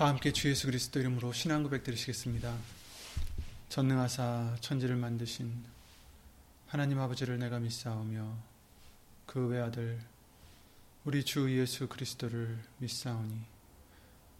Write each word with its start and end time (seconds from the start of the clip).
다 0.00 0.06
함께 0.06 0.32
주 0.32 0.48
예수 0.48 0.66
그리스도 0.66 0.98
이름으로 0.98 1.30
신앙 1.34 1.62
고백 1.62 1.84
드리시겠습니다. 1.84 2.56
전능하사 3.68 4.56
천지를 4.62 4.96
만드신 4.96 5.62
하나님 6.68 6.98
아버지를 6.98 7.38
내가 7.38 7.58
믿사오며 7.58 8.34
그 9.26 9.48
외아들 9.48 10.00
우리 11.04 11.22
주 11.22 11.54
예수 11.54 11.86
그리스도를 11.86 12.58
믿사오니 12.78 13.42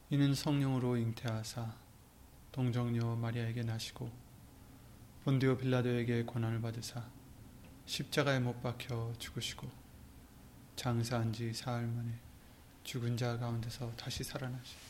이는 0.09 0.35
성령으로 0.35 0.97
잉태하사 0.97 1.75
동정녀 2.53 3.17
마리아에게 3.17 3.63
나시고 3.63 4.11
본디오 5.25 5.59
빌라도에게 5.59 6.23
고난을 6.23 6.63
받으사 6.63 7.05
십자가에 7.85 8.41
못 8.41 8.63
박혀 8.63 9.13
죽으시고 9.19 9.71
장사한 10.77 11.35
지 11.35 11.53
사흘 11.53 11.87
만에 11.87 12.19
죽은 12.83 13.19
자 13.19 13.37
가운데서 13.37 13.93
다시 13.99 14.25
살아나시 14.25 14.75
사, 14.75 14.90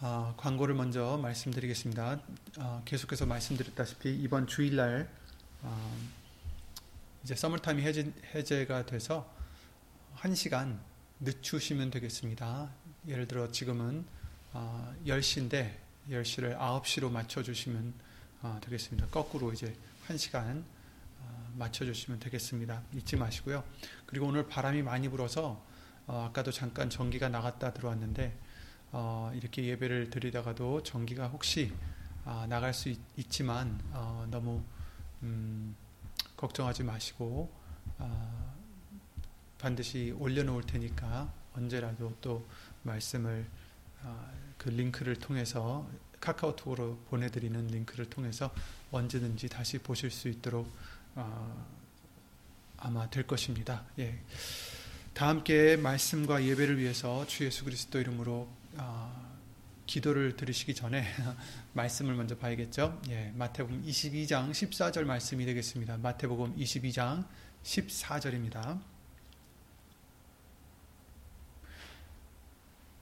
아, 0.00 0.32
광고를 0.36 0.76
먼저 0.76 1.18
말씀드리겠습니다. 1.20 2.20
아, 2.58 2.82
계속해서 2.84 3.26
말씀드렸다시피 3.26 4.14
이번 4.14 4.46
주일날 4.46 5.10
아, 5.64 5.96
이제 7.24 7.34
서머타임이 7.34 7.82
해제, 7.82 8.12
해제가 8.32 8.86
돼서 8.86 9.28
1시간 10.18 10.78
늦추시면 11.18 11.90
되겠습니다. 11.90 12.70
예를 13.08 13.26
들어 13.26 13.50
지금은 13.50 14.04
10시인데 15.04 15.74
10시를 16.08 16.56
9시로 16.56 17.10
맞춰주시면 17.10 17.92
되겠습니다. 18.60 19.08
거꾸로 19.08 19.52
이제 19.52 19.74
1시간 20.06 20.62
맞춰주시면 21.56 22.20
되겠습니다. 22.20 22.82
잊지 22.94 23.16
마시고요. 23.16 23.64
그리고 24.06 24.26
오늘 24.26 24.46
바람이 24.46 24.80
많이 24.82 25.08
불어서 25.08 25.60
어, 26.06 26.26
아까도 26.28 26.52
잠깐 26.52 26.88
전기가 26.88 27.28
나갔다 27.28 27.72
들어왔는데 27.72 28.47
어, 28.92 29.30
이렇게 29.34 29.64
예배를 29.64 30.10
드리다가도 30.10 30.82
전기가 30.82 31.28
혹시 31.28 31.72
아, 32.24 32.46
나갈 32.48 32.74
수 32.74 32.88
있, 32.88 32.98
지만 33.30 33.80
어, 33.92 34.26
너무 34.30 34.62
음, 35.22 35.74
걱정하지 36.36 36.84
마시고 36.84 37.50
아, 37.98 38.54
반드시 39.58 40.14
올려놓을 40.18 40.62
테니까 40.64 41.32
언제라도 41.54 42.14
또 42.20 42.46
말씀을 42.82 43.46
아, 44.02 44.30
그 44.56 44.68
링크를 44.68 45.16
통해서 45.16 45.88
카카오톡으로 46.20 46.98
보내드리는 47.08 47.66
링크를 47.68 48.08
통해서 48.10 48.52
언제든지 48.90 49.48
다시 49.48 49.78
보실 49.78 50.10
수 50.10 50.28
있도록 50.28 50.70
어, 51.14 51.66
아마 52.76 53.08
될 53.10 53.26
것입니다. 53.26 53.84
예. 53.98 54.18
다 55.14 55.28
함께 55.28 55.76
말씀과 55.76 56.44
예배를 56.44 56.78
위해서 56.78 57.26
주 57.26 57.44
예수 57.44 57.64
그리스도 57.64 57.98
이름으로 57.98 58.48
어, 58.78 59.38
기도를 59.86 60.36
드리시기 60.36 60.74
전에 60.74 61.04
말씀을 61.72 62.14
먼저 62.14 62.36
봐야겠죠. 62.36 63.00
예, 63.08 63.32
마태복음 63.34 63.84
22장 63.84 64.50
14절 64.50 65.04
말씀이 65.04 65.44
되겠습니다. 65.46 65.96
마태복음 65.98 66.56
22장 66.56 67.26
14절입니다. 67.62 68.80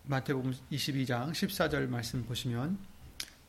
마태복음 0.04 0.52
22장 0.70 1.32
14절 1.32 1.88
말씀 1.88 2.24
보시면 2.24 2.78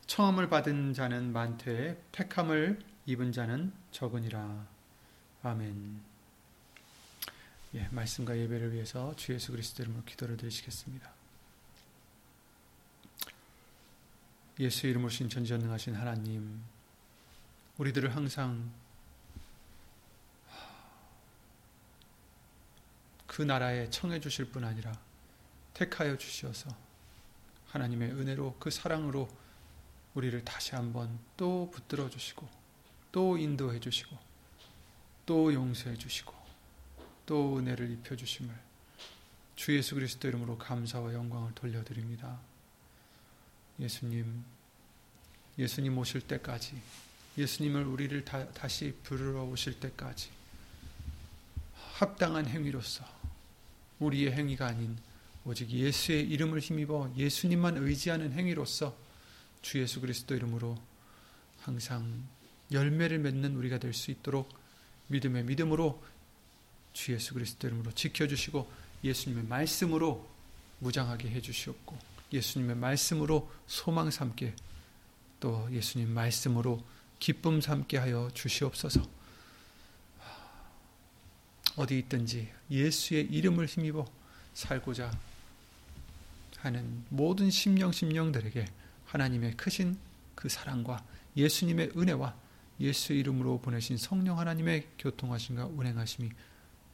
처음을 0.08 0.50
받은 0.50 0.94
자는 0.94 1.32
많되 1.32 2.02
택함을 2.12 2.80
입은 3.06 3.32
자는 3.32 3.72
적으니라. 3.92 4.68
아멘. 5.44 6.02
예, 7.76 7.88
말씀과 7.92 8.38
예배를 8.38 8.74
위해서 8.74 9.16
주 9.16 9.34
예수 9.34 9.52
그리스도 9.52 9.84
이름으로 9.84 10.04
기도를 10.06 10.38
드리시겠습니다. 10.38 11.17
예수 14.60 14.88
이름으로 14.88 15.10
신 15.10 15.30
전지전능하신 15.30 15.96
하나님, 15.96 16.62
우리들을 17.78 18.16
항상 18.16 18.72
그 23.28 23.44
나라에 23.44 23.90
청해 23.92 24.20
주실 24.20 24.46
뿐 24.46 24.64
아니라 24.64 24.92
택하여 25.76 26.18
주시어서 26.18 26.72
하나님의 27.68 28.12
은혜로 28.14 28.56
그 28.60 28.72
사랑으로 28.72 29.30
우리를 30.16 30.44
다시 30.44 30.74
한번 30.74 31.20
또 31.38 31.70
붙들어 31.70 32.10
주시고 32.10 32.50
또 33.12 33.38
인도해 33.38 33.80
주시고 33.80 34.18
또 35.28 35.54
용서해 35.54 35.96
주시고 35.98 36.34
또 37.28 37.60
은혜를 37.60 37.92
입혀 37.92 38.16
주심을 38.16 38.56
주 39.56 39.76
예수 39.76 39.94
그리스도 39.94 40.28
이름으로 40.28 40.58
감사와 40.58 41.14
영광을 41.14 41.54
돌려드립니다. 41.54 42.40
예수님, 43.80 44.44
예수님 45.58 45.98
오실 45.98 46.22
때까지, 46.22 46.80
예수님을 47.38 47.86
우리를 47.86 48.26
다, 48.26 48.48
다시 48.50 48.94
부르러 49.04 49.44
오실 49.44 49.80
때까지 49.80 50.30
합당한 51.94 52.48
행위로서 52.48 53.06
우리의 54.00 54.32
행위가 54.32 54.68
아닌 54.68 54.98
오직 55.46 55.70
예수의 55.70 56.28
이름을 56.30 56.60
힘입어 56.60 57.14
예수님만 57.16 57.78
의지하는 57.78 58.34
행위로서 58.34 58.96
주 59.62 59.80
예수 59.80 60.02
그리스도 60.02 60.36
이름으로 60.36 60.78
항상 61.62 62.24
열매를 62.72 63.20
맺는 63.20 63.56
우리가 63.56 63.80
될 63.80 63.94
수 63.94 64.12
있도록 64.12 64.50
믿음의 65.08 65.46
믿음으로 65.46 66.04
주 66.94 67.14
예수 67.14 67.34
그리스도 67.34 67.68
이름으로 67.68 67.92
지켜주시고 67.94 68.72
예수님의 69.04 69.46
말씀으로 69.46 70.28
무장하게 70.80 71.30
해주시옵고 71.30 72.17
예수님의 72.32 72.76
말씀으로 72.76 73.50
소망 73.68 74.10
삼게 74.12 74.56
또 75.40 75.68
예수님 75.72 76.10
말씀으로 76.10 76.84
기쁨 77.20 77.62
삼게 77.62 77.98
하여 77.98 78.30
주시옵소서. 78.34 79.02
어디 81.76 82.00
있든지 82.00 82.50
예수의 82.72 83.26
이름을 83.26 83.68
힘입어 83.68 84.06
살고자 84.54 85.12
하는 86.58 87.06
모든 87.10 87.52
심령 87.52 87.92
심령들에게 87.92 88.66
하나님의 89.06 89.56
크신 89.56 89.98
그 90.34 90.50
사랑과 90.50 91.04
예수님의 91.36 91.92
은혜와 91.96 92.36
예수 92.80 93.14
이름으로 93.14 93.60
보내신 93.60 93.98
성령 93.98 94.40
하나님의 94.40 94.88
교통하심과 95.00 95.68
운행하심이 95.68 96.30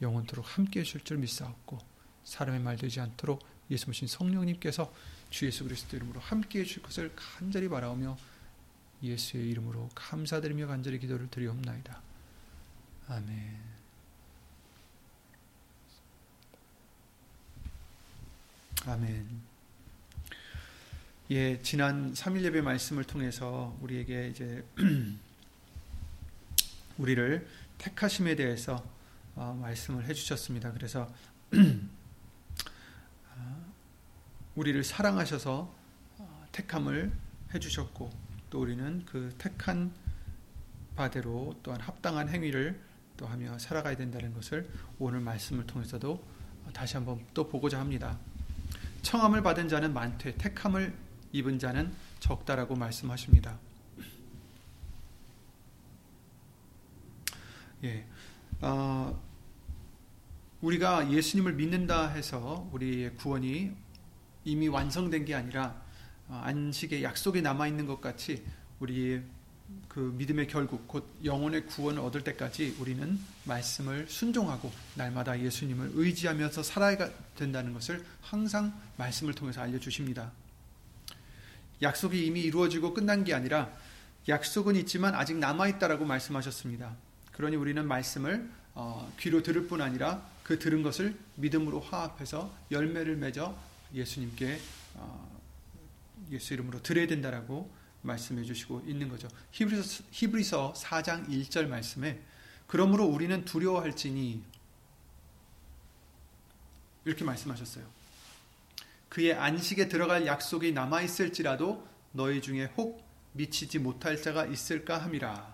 영원토록 0.02 0.58
함께 0.58 0.82
해줄 0.82 1.02
줄 1.02 1.18
믿사옵고 1.18 1.80
사람의 2.24 2.62
말 2.62 2.78
되지 2.78 3.00
않도록 3.00 3.42
예수 3.72 3.88
모신 3.88 4.08
성령님께서 4.08 4.94
주 5.34 5.48
예수 5.48 5.64
그리스도 5.64 5.98
이름으로 5.98 6.20
함께 6.20 6.60
해 6.60 6.64
줄 6.64 6.84
것을 6.84 7.12
간절히 7.16 7.68
바라오며 7.68 8.16
예수의 9.02 9.50
이름으로 9.50 9.90
감사드리며 9.96 10.68
간절히 10.68 11.00
기도를 11.00 11.28
드리옵나이다. 11.32 12.00
아멘. 13.08 13.58
아멘. 18.86 19.42
예, 21.32 21.60
지난 21.64 22.14
3일 22.14 22.44
예배 22.44 22.62
말씀을 22.62 23.04
통해서 23.04 23.76
우리에게 23.82 24.28
이제 24.28 24.64
우리를 27.00 27.48
택하심에 27.80 28.36
대해서 28.36 28.88
어, 29.36 29.58
말씀을 29.60 30.06
해 30.06 30.14
주셨습니다. 30.14 30.72
그래서 30.74 31.02
어, 31.02 31.16
우리를 34.56 34.84
사랑하셔서 34.84 35.74
어, 36.20 36.46
택함을 36.52 37.12
해주셨고 37.54 38.12
또 38.50 38.62
우리는 38.62 39.04
그 39.06 39.34
택한 39.38 39.92
바대로 40.96 41.56
또한 41.64 41.82
합당한 41.82 42.30
행위를 42.30 42.80
또 43.18 43.26
하며 43.26 43.58
살아가야 43.58 43.96
된다는 43.96 44.34
것을 44.34 44.70
오늘 45.00 45.20
말씀을 45.20 45.66
통해서도 45.66 46.24
다시 46.72 46.96
한번 46.96 47.24
또 47.34 47.48
보고자 47.48 47.80
합니다. 47.80 48.18
청함을 49.02 49.42
받은 49.44 49.68
자는 49.68 49.94
많되 49.94 50.36
택함을 50.36 50.96
입은 51.32 51.60
자는 51.60 51.94
적다라고 52.20 52.76
말씀하십니다. 52.76 53.58
예. 57.84 58.06
어, 58.62 59.22
우리가 60.62 61.12
예수님을 61.12 61.54
믿는다 61.54 62.08
해서 62.08 62.70
우리의 62.72 63.16
구원이 63.16 63.76
이미 64.46 64.68
완성된 64.68 65.26
게 65.26 65.36
아니라 65.36 65.82
어, 66.28 66.42
안식의 66.44 67.04
약속이 67.04 67.42
남아 67.42 67.68
있는 67.68 67.86
것 67.86 68.02
같이 68.02 68.44
우리의 68.80 69.24
그 69.88 70.14
믿음의 70.18 70.48
결국 70.48 70.88
곧 70.88 71.08
영혼의 71.24 71.66
구원을 71.68 72.02
얻을 72.02 72.24
때까지 72.24 72.78
우리는 72.80 73.20
말씀을 73.46 74.08
순종하고 74.08 74.72
날마다 74.96 75.40
예수님을 75.40 75.92
의지하면서 75.94 76.64
살아야 76.64 76.98
된다는 77.36 77.74
것을 77.74 78.04
항상 78.22 78.74
말씀을 78.98 79.34
통해서 79.34 79.62
알려 79.62 79.80
주십니다. 79.80 80.32
약속이 81.82 82.26
이미 82.26 82.42
이루어지고 82.42 82.94
끝난 82.94 83.24
게 83.24 83.34
아니라 83.34 83.72
약속은 84.28 84.76
있지만 84.78 85.16
아직 85.16 85.38
남아 85.38 85.68
있다라고 85.68 86.06
말씀하셨습니다. 86.06 86.96
그러니 87.32 87.56
우리는 87.56 87.86
말씀을 87.86 88.50
어, 88.76 89.12
귀로 89.20 89.44
들을 89.44 89.68
뿐 89.68 89.82
아니라 89.82 90.26
그 90.44 90.60
들은 90.60 90.82
것을 90.82 91.16
믿음으로 91.36 91.82
화합해서 91.82 92.54
열매를 92.72 93.18
맺어 93.18 93.56
예수님께 93.94 94.60
어, 94.96 95.42
예수 96.32 96.54
이름으로 96.54 96.82
드려야 96.82 97.08
된다라고 97.08 97.72
말씀해 98.02 98.44
주시고 98.44 98.84
있는 98.86 99.10
거죠. 99.10 99.28
히브리서, 99.52 100.04
히브리서 100.12 100.74
4장 100.74 101.28
1절 101.30 101.68
말씀에 101.68 102.22
그러므로 102.68 103.06
우리는 103.06 103.46
두려워할지니 103.46 104.44
이렇게 107.06 107.24
말씀하셨어요. 107.24 107.86
그의 109.10 109.34
안식에 109.34 109.90
들어갈 109.90 110.26
약속이 110.26 110.72
남아 110.72 111.02
있을지라도 111.02 111.88
너희 112.14 112.42
중에 112.42 112.66
혹 112.78 113.04
미치지 113.34 113.80
못할 113.80 114.22
자가 114.22 114.46
있을까 114.46 114.98
함이라. 114.98 115.54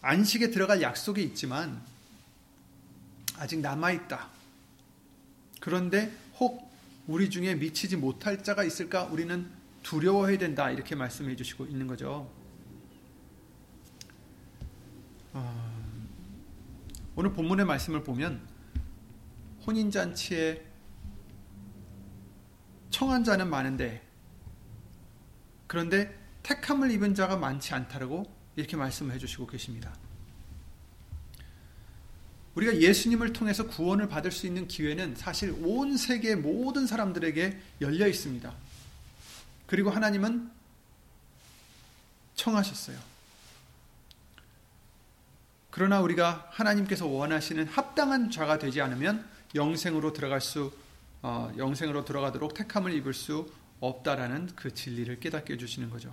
안식에 0.00 0.50
들어갈 0.50 0.82
약속이 0.82 1.22
있지만 1.24 1.84
아직 3.38 3.60
남아 3.60 3.92
있다. 3.92 4.28
그런데 5.60 6.12
혹 6.38 6.70
우리 7.06 7.30
중에 7.30 7.54
미치지 7.54 7.96
못할 7.96 8.42
자가 8.42 8.64
있을까? 8.64 9.04
우리는 9.04 9.50
두려워해야 9.82 10.38
된다. 10.38 10.70
이렇게 10.70 10.94
말씀해 10.94 11.36
주시고 11.36 11.66
있는 11.66 11.86
거죠. 11.86 12.30
어, 15.32 15.78
오늘 17.16 17.32
본문의 17.32 17.64
말씀을 17.64 18.04
보면 18.04 18.46
혼인잔치에 19.66 20.66
청한 22.90 23.24
자는 23.24 23.48
많은데 23.48 24.06
그런데 25.66 26.18
택함을 26.42 26.90
입은 26.90 27.14
자가 27.14 27.36
많지 27.36 27.74
않다라고 27.74 28.24
이렇게 28.56 28.76
말씀을 28.76 29.14
해주시고 29.14 29.46
계십니다. 29.46 29.94
우리가 32.58 32.80
예수님을 32.80 33.32
통해서 33.32 33.68
구원을 33.68 34.08
받을 34.08 34.32
수 34.32 34.46
있는 34.46 34.66
기회는 34.66 35.14
사실 35.14 35.54
온 35.62 35.96
세계 35.96 36.34
모든 36.34 36.88
사람들에게 36.88 37.56
열려 37.80 38.08
있습니다. 38.08 38.52
그리고 39.66 39.90
하나님은 39.90 40.50
청하셨어요. 42.34 42.98
그러나 45.70 46.00
우리가 46.00 46.48
하나님께서 46.50 47.06
원하시는 47.06 47.68
합당한 47.68 48.30
자가 48.32 48.58
되지 48.58 48.80
않으면 48.80 49.24
영생으로 49.54 50.12
들어갈 50.12 50.40
수, 50.40 50.72
어, 51.22 51.52
영생으로 51.56 52.04
들어가도록 52.04 52.54
택함을 52.54 52.92
입을 52.94 53.14
수 53.14 53.52
없다라는 53.78 54.50
그 54.56 54.74
진리를 54.74 55.20
깨닫게 55.20 55.52
해주시는 55.52 55.90
거죠. 55.90 56.12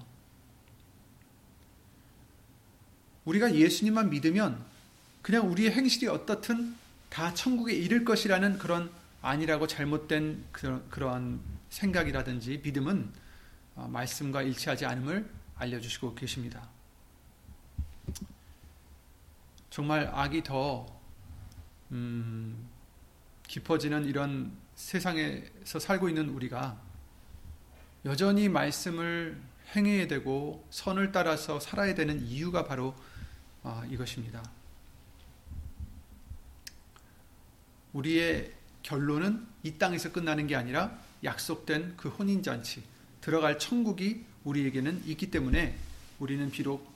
우리가 3.23 3.55
예수님만 3.55 4.11
믿으면 4.11 4.74
그냥 5.25 5.49
우리의 5.49 5.71
행실이 5.71 6.07
어떻든 6.07 6.75
다 7.09 7.33
천국에 7.33 7.73
이를 7.73 8.05
것이라는 8.05 8.59
그런 8.59 8.91
아니라고 9.23 9.65
잘못된 9.65 10.45
그러한 10.51 11.41
생각이라든지 11.71 12.61
믿음은 12.63 13.11
어, 13.73 13.87
말씀과 13.91 14.43
일치하지 14.43 14.85
않음을 14.85 15.27
알려주시고 15.55 16.13
계십니다. 16.13 16.69
정말 19.71 20.11
악이 20.13 20.43
더 20.43 20.85
음, 21.91 22.69
깊어지는 23.47 24.05
이런 24.05 24.55
세상에서 24.75 25.79
살고 25.79 26.07
있는 26.07 26.29
우리가 26.29 26.79
여전히 28.05 28.47
말씀을 28.47 29.41
행해야 29.75 30.07
되고 30.07 30.63
선을 30.69 31.11
따라서 31.11 31.59
살아야 31.59 31.95
되는 31.95 32.23
이유가 32.23 32.65
바로 32.65 32.93
어, 33.63 33.81
이것입니다. 33.89 34.43
우리의 37.95 38.51
결론은 38.83 39.47
이 39.63 39.77
땅에서 39.77 40.11
끝나는 40.11 40.47
게 40.47 40.55
아니라 40.55 40.99
약속된 41.23 41.95
그 41.97 42.09
혼인잔치, 42.09 42.83
들어갈 43.21 43.57
천국이 43.57 44.25
우리에게는 44.43 45.03
있기 45.07 45.31
때문에 45.31 45.75
우리는 46.19 46.51
비록 46.51 46.93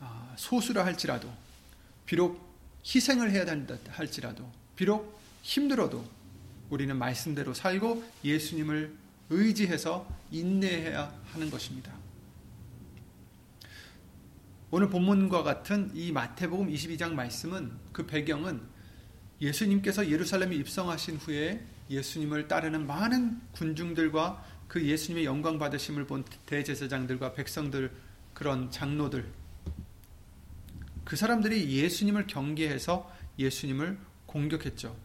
아, 0.00 0.34
소수라 0.36 0.84
할지라도, 0.84 1.32
비록 2.04 2.44
희생을 2.84 3.30
해야 3.30 3.46
한다 3.46 3.76
할지라도, 3.88 4.50
비록 4.74 5.18
힘들어도 5.42 6.04
우리는 6.70 6.96
말씀대로 6.96 7.54
살고 7.54 8.04
예수님을 8.24 8.94
의지해서 9.30 10.06
인내해야 10.32 11.14
하는 11.32 11.50
것입니다. 11.50 11.92
오늘 14.72 14.90
본문과 14.90 15.44
같은 15.44 15.92
이 15.94 16.10
마태복음 16.10 16.68
22장 16.68 17.12
말씀은 17.12 17.72
그 17.92 18.04
배경은 18.06 18.75
예수님께서 19.40 20.10
예루살렘에 20.10 20.54
입성하신 20.56 21.16
후에 21.16 21.64
예수님을 21.90 22.48
따르는 22.48 22.86
많은 22.86 23.40
군중들과 23.52 24.44
그 24.68 24.84
예수님의 24.84 25.24
영광 25.24 25.58
받으심을 25.58 26.06
본 26.06 26.24
대제사장들과 26.46 27.34
백성들 27.34 27.92
그런 28.34 28.70
장로들. 28.70 29.26
그 31.04 31.16
사람들이 31.16 31.70
예수님을 31.70 32.26
경계해서 32.26 33.10
예수님을 33.38 33.98
공격했죠. 34.26 34.96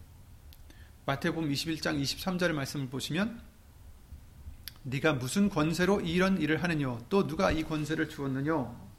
마태복음 1.06 1.50
21장 1.50 2.00
23절의 2.00 2.52
말씀을 2.52 2.88
보시면 2.88 3.40
네가 4.84 5.14
무슨 5.14 5.48
권세로 5.48 6.00
이런 6.00 6.40
일을 6.40 6.62
하느냐? 6.62 6.98
또 7.08 7.26
누가 7.26 7.52
이 7.52 7.62
권세를 7.62 8.08
주었느냐 8.08 8.91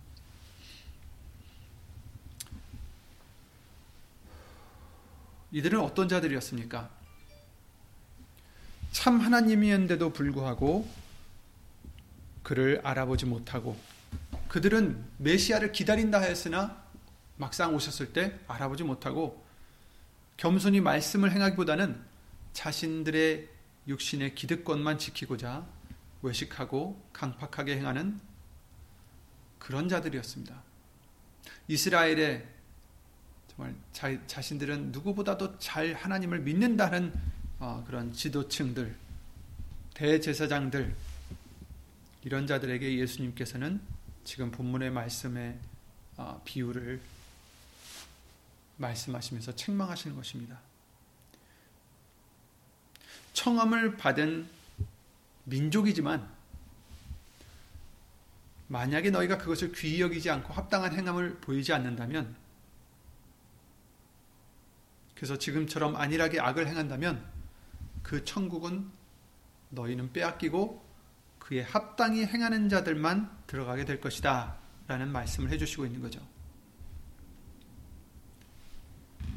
이들은 5.53 5.79
어떤 5.79 6.09
자들이었습니까? 6.09 6.89
참 8.91 9.19
하나님이었는데도 9.19 10.11
불구하고 10.11 10.89
그를 12.41 12.81
알아보지 12.83 13.27
못하고 13.27 13.77
그들은 14.49 15.03
메시아를 15.19 15.71
기다린다 15.71 16.19
했으나 16.19 16.83
막상 17.37 17.75
오셨을 17.75 18.13
때 18.13 18.37
알아보지 18.47 18.83
못하고 18.83 19.43
겸손히 20.37 20.81
말씀을 20.81 21.31
행하기보다는 21.31 22.03
자신들의 22.53 23.47
육신의 23.87 24.33
기득권만 24.33 24.97
지키고자 24.97 25.65
외식하고 26.23 26.99
강팍하게 27.13 27.77
행하는 27.77 28.19
그런 29.59 29.87
자들이었습니다. 29.87 30.63
이스라엘의 31.67 32.52
정말 33.55 33.75
자, 33.91 34.27
자신들은 34.27 34.91
누구보다도 34.91 35.59
잘 35.59 35.93
하나님을 35.93 36.39
믿는다는 36.39 37.13
어, 37.59 37.83
그런 37.85 38.11
지도층들, 38.11 38.95
대제사장들 39.93 40.95
이런 42.23 42.47
자들에게 42.47 42.97
예수님께서는 42.97 43.79
지금 44.23 44.49
본문의 44.49 44.89
말씀의 44.89 45.57
어, 46.17 46.41
비유를 46.43 46.99
말씀하시면서 48.77 49.55
책망하시는 49.55 50.15
것입니다. 50.15 50.59
청함을 53.33 53.97
받은 53.97 54.47
민족이지만 55.43 56.27
만약에 58.67 59.11
너희가 59.11 59.37
그것을 59.37 59.71
귀히 59.73 60.01
여기지 60.01 60.29
않고 60.31 60.53
합당한 60.53 60.95
행함을 60.95 61.37
보이지 61.37 61.73
않는다면 61.73 62.42
그래서 65.15 65.37
지금처럼 65.37 65.95
안일하게 65.95 66.39
악을 66.39 66.67
행한다면 66.67 67.23
그 68.01 68.25
천국은 68.25 68.89
너희는 69.69 70.11
빼앗기고 70.11 70.83
그의 71.39 71.63
합당히 71.63 72.25
행하는 72.25 72.69
자들만 72.69 73.29
들어가게 73.47 73.85
될 73.85 73.99
것이다. 73.99 74.57
라는 74.87 75.11
말씀을 75.11 75.49
해주시고 75.51 75.85
있는 75.85 76.01
거죠. 76.01 76.19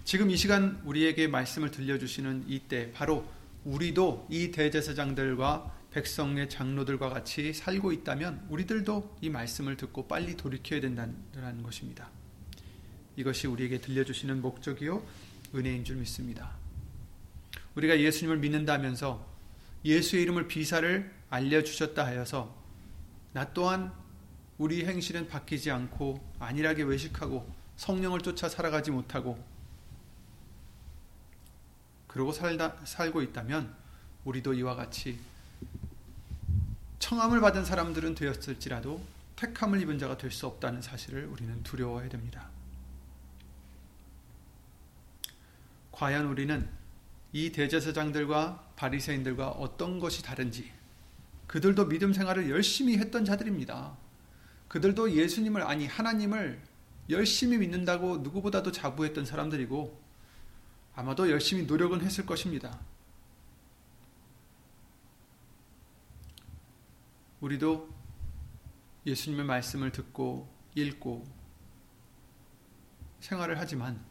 지금 0.04 0.30
이 0.30 0.36
시간 0.36 0.80
우리에게 0.84 1.28
말씀을 1.28 1.70
들려주시는 1.70 2.44
이때 2.48 2.92
바로 2.92 3.26
우리도 3.64 4.28
이 4.30 4.50
대제사장들과 4.50 5.74
백성의 5.90 6.48
장로들과 6.48 7.08
같이 7.08 7.52
살고 7.52 7.92
있다면 7.92 8.46
우리들도 8.50 9.16
이 9.22 9.30
말씀을 9.30 9.76
듣고 9.76 10.06
빨리 10.06 10.36
돌이켜야 10.36 10.80
된다는 10.80 11.62
것입니다. 11.62 12.10
이것이 13.16 13.46
우리에게 13.46 13.80
들려주시는 13.80 14.42
목적이요 14.42 15.02
은혜인 15.54 15.84
줄 15.84 15.96
믿습니다. 15.96 16.52
우리가 17.74 17.98
예수님을 18.00 18.38
믿는다면서 18.38 19.26
예수의 19.84 20.22
이름을 20.22 20.48
비사를 20.48 21.14
알려주셨다 21.30 22.04
하여서 22.04 22.54
나 23.32 23.52
또한 23.52 23.92
우리 24.58 24.84
행실은 24.84 25.28
바뀌지 25.28 25.70
않고 25.70 26.24
안일하게 26.38 26.84
외식하고 26.84 27.46
성령을 27.76 28.20
쫓아 28.20 28.48
살아가지 28.48 28.90
못하고 28.90 29.42
그러고 32.08 32.32
살다, 32.32 32.76
살고 32.84 33.20
있다면 33.22 33.74
우리도 34.24 34.54
이와 34.54 34.74
같이 34.74 35.18
청함을 36.98 37.40
받은 37.40 37.64
사람들은 37.64 38.14
되었을지라도 38.14 39.04
택함을 39.36 39.82
입은 39.82 39.98
자가 39.98 40.16
될 40.16 40.32
수 40.32 40.46
없다는 40.46 40.80
사실을 40.80 41.26
우리는 41.26 41.62
두려워해야 41.62 42.08
됩니다. 42.08 42.48
과연 45.96 46.26
우리는 46.26 46.68
이 47.32 47.52
대제사장들과 47.52 48.72
바리새인들과 48.76 49.48
어떤 49.48 49.98
것이 49.98 50.22
다른지 50.22 50.70
그들도 51.46 51.88
믿음 51.88 52.12
생활을 52.12 52.50
열심히 52.50 52.98
했던 52.98 53.24
자들입니다. 53.24 53.96
그들도 54.68 55.12
예수님을 55.12 55.62
아니 55.62 55.86
하나님을 55.86 56.60
열심히 57.08 57.56
믿는다고 57.56 58.18
누구보다도 58.18 58.72
자부했던 58.72 59.24
사람들이고 59.24 59.98
아마도 60.94 61.30
열심히 61.30 61.64
노력은 61.64 62.02
했을 62.02 62.26
것입니다. 62.26 62.78
우리도 67.40 67.88
예수님의 69.06 69.46
말씀을 69.46 69.92
듣고 69.92 70.52
읽고 70.74 71.24
생활을 73.20 73.58
하지만 73.58 74.04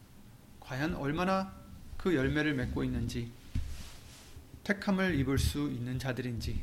과연 0.62 0.96
얼마나 0.96 1.65
그 2.06 2.14
열매를 2.14 2.54
맺고 2.54 2.84
있는지 2.84 3.32
택함을 4.64 5.16
입을 5.16 5.40
수 5.40 5.72
있는 5.72 5.98
자들인지 5.98 6.62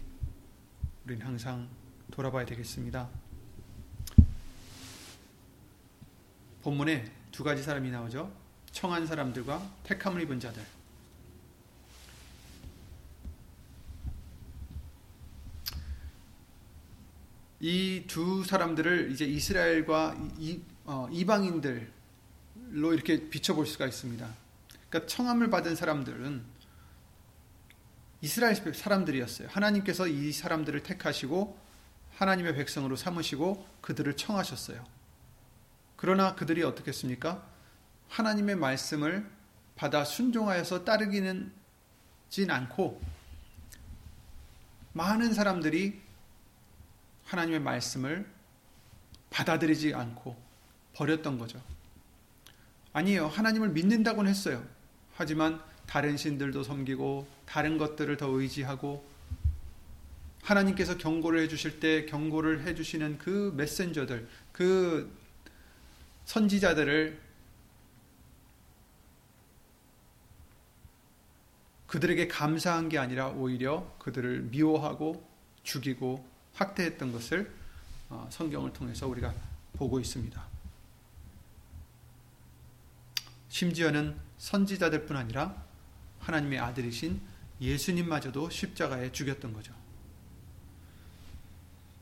우리는 1.04 1.26
항상 1.26 1.68
돌아봐야 2.12 2.46
되겠습니다. 2.46 3.08
본문에 6.62 7.12
두 7.32 7.42
가지 7.42 7.60
사람이 7.60 7.90
나오죠. 7.90 8.32
청한 8.70 9.04
사람들과 9.04 9.68
택함을 9.82 10.22
입은 10.22 10.38
자들. 10.38 10.64
이 17.58 18.04
두 18.06 18.44
사람들을 18.44 19.10
이제 19.10 19.24
이스라엘과 19.24 20.14
이, 20.38 20.60
어, 20.84 21.08
이방인들로 21.10 21.88
이렇게 22.94 23.28
비춰볼 23.28 23.66
수가 23.66 23.86
있습니다. 23.86 24.41
그러니까 24.92 25.06
청함을 25.06 25.48
받은 25.48 25.74
사람들은 25.74 26.44
이스라엘 28.20 28.54
사람들이었어요. 28.54 29.48
하나님께서 29.48 30.06
이 30.06 30.30
사람들을 30.32 30.82
택하시고 30.82 31.58
하나님의 32.16 32.54
백성으로 32.54 32.94
삼으시고 32.96 33.66
그들을 33.80 34.14
청하셨어요. 34.16 34.84
그러나 35.96 36.34
그들이 36.34 36.62
어떻겠습니까? 36.62 37.42
하나님의 38.10 38.56
말씀을 38.56 39.28
받아 39.76 40.04
순종하여서 40.04 40.84
따르기는 40.84 41.50
진 42.28 42.50
않고 42.50 43.00
많은 44.92 45.32
사람들이 45.32 46.02
하나님의 47.24 47.60
말씀을 47.60 48.30
받아들이지 49.30 49.94
않고 49.94 50.36
버렸던 50.92 51.38
거죠. 51.38 51.62
아니에요. 52.92 53.28
하나님을 53.28 53.70
믿는다고는 53.70 54.30
했어요. 54.30 54.81
하지만 55.22 55.62
다른 55.86 56.16
신들도 56.16 56.64
섬기고 56.64 57.28
다른 57.46 57.78
것들을 57.78 58.16
더 58.16 58.26
의지하고 58.26 59.08
하나님께서 60.42 60.98
경고를 60.98 61.42
해주실 61.42 61.78
때 61.78 62.06
경고를 62.06 62.66
해주시는 62.66 63.18
그 63.18 63.54
메신저들, 63.56 64.28
그 64.50 65.16
선지자들을 66.24 67.20
그들에게 71.86 72.26
감사한 72.26 72.88
게 72.88 72.98
아니라 72.98 73.28
오히려 73.28 73.94
그들을 74.00 74.48
미워하고 74.50 75.24
죽이고 75.62 76.28
학대했던 76.54 77.12
것을 77.12 77.48
어, 78.10 78.26
성경을 78.28 78.72
통해서 78.72 79.06
우리가 79.06 79.32
보고 79.74 80.00
있습니다. 80.00 80.44
심지어는 83.50 84.31
선지자들 84.42 85.06
뿐 85.06 85.16
아니라 85.16 85.54
하나님의 86.18 86.58
아들이신 86.58 87.20
예수님마저도 87.60 88.50
십자가에 88.50 89.12
죽였던 89.12 89.52
거죠. 89.52 89.72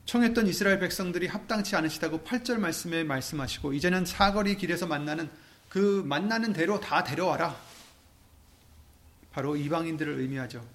청했던 0.06 0.46
이스라엘 0.46 0.78
백성들이 0.80 1.26
합당치 1.26 1.76
않으시다고 1.76 2.20
8절 2.20 2.56
말씀에 2.56 3.04
말씀하시고 3.04 3.74
이제는 3.74 4.06
사거리 4.06 4.56
길에서 4.56 4.86
만나는 4.86 5.30
그 5.68 6.02
만나는 6.06 6.54
대로 6.54 6.80
다 6.80 7.04
데려와라. 7.04 7.54
바로 9.32 9.54
이방인들을 9.54 10.20
의미하죠. 10.20 10.66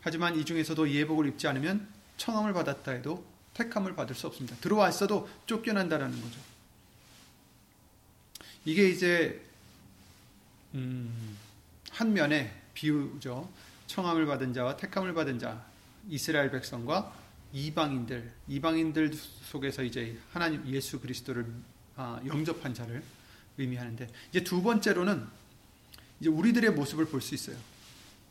하지만 0.00 0.36
이 0.38 0.44
중에서도 0.46 0.90
예복을 0.90 1.26
입지 1.26 1.46
않으면 1.48 1.86
청함을 2.16 2.54
받았다 2.54 2.92
해도 2.92 3.24
택함을 3.52 3.94
받을 3.94 4.16
수 4.16 4.26
없습니다. 4.26 4.56
들어왔어도 4.56 5.28
쫓겨난다라는 5.44 6.18
거죠. 6.18 6.40
이게 8.64 8.88
이제 8.88 9.43
음, 10.74 11.36
한 11.90 12.12
면의 12.12 12.52
비유죠. 12.74 13.48
청함을 13.86 14.26
받은 14.26 14.52
자와 14.52 14.76
택함을 14.76 15.14
받은 15.14 15.38
자, 15.38 15.64
이스라엘 16.08 16.50
백성과 16.50 17.14
이방인들, 17.52 18.32
이방인들 18.48 19.14
속에서 19.14 19.82
이제 19.84 20.18
하나님 20.32 20.66
예수 20.66 21.00
그리스도를 21.00 21.46
아, 21.96 22.20
영접한 22.26 22.74
자를 22.74 23.02
의미하는데 23.56 24.08
이제 24.30 24.42
두 24.42 24.62
번째로는 24.62 25.24
이제 26.20 26.28
우리들의 26.28 26.72
모습을 26.72 27.06
볼 27.06 27.20
수 27.20 27.34
있어요. 27.34 27.56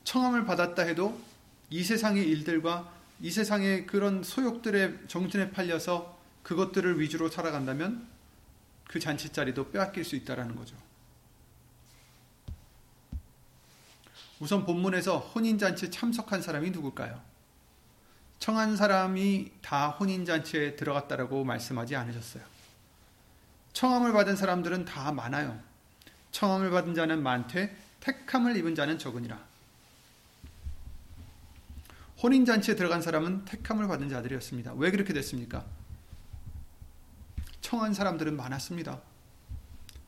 청함을 0.03 0.45
받았다 0.45 0.81
해도 0.83 1.19
이 1.69 1.81
세상의 1.83 2.27
일들과 2.27 2.93
이 3.21 3.31
세상의 3.31 3.85
그런 3.88 4.21
소욕들의 4.21 5.07
정신에 5.07 5.51
팔려서 5.51 6.19
그것들을 6.43 7.00
위주로 7.00 7.29
살아간다면 7.29 8.05
그 8.89 9.00
잔치 9.00 9.29
자리도 9.29 9.71
빼앗길 9.71 10.03
수 10.03 10.17
있다라는 10.17 10.57
거죠. 10.57 10.75
우선 14.43 14.65
본문에서 14.65 15.19
혼인잔치에 15.19 15.89
참석한 15.89 16.41
사람이 16.41 16.71
누굴까요? 16.71 17.21
청한 18.39 18.75
사람이 18.75 19.53
다 19.62 19.88
혼인잔치에 19.88 20.75
들어갔다라고 20.75 21.45
말씀하지 21.45 21.95
않으셨어요. 21.95 22.43
청함을 23.71 24.12
받은 24.12 24.35
사람들은 24.35 24.83
다 24.83 25.13
많아요. 25.13 25.57
청함을 26.31 26.71
받은 26.71 26.93
자는 26.93 27.23
많되 27.23 27.73
택함을 28.01 28.57
입은 28.57 28.75
자는 28.75 29.00
적으니라. 29.00 29.39
혼인잔치에 32.21 32.75
들어간 32.75 33.01
사람은 33.01 33.45
택함을 33.45 33.88
받은 33.88 34.09
자들이었습니다. 34.09 34.73
왜 34.73 34.91
그렇게 34.91 35.13
됐습니까? 35.13 35.63
청한 37.62 37.93
사람들은 37.93 38.35
많았습니다. 38.35 39.00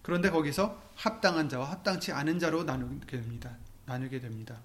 그런데 0.02 0.30
거기서 0.30 0.84
합당한 0.96 1.48
자와 1.48 1.72
합당치 1.72 2.12
않은 2.12 2.40
자로 2.40 2.66
나누게 2.66 3.22
됩니다. 3.22 3.56
나누게 3.86 4.20
됩니다. 4.20 4.60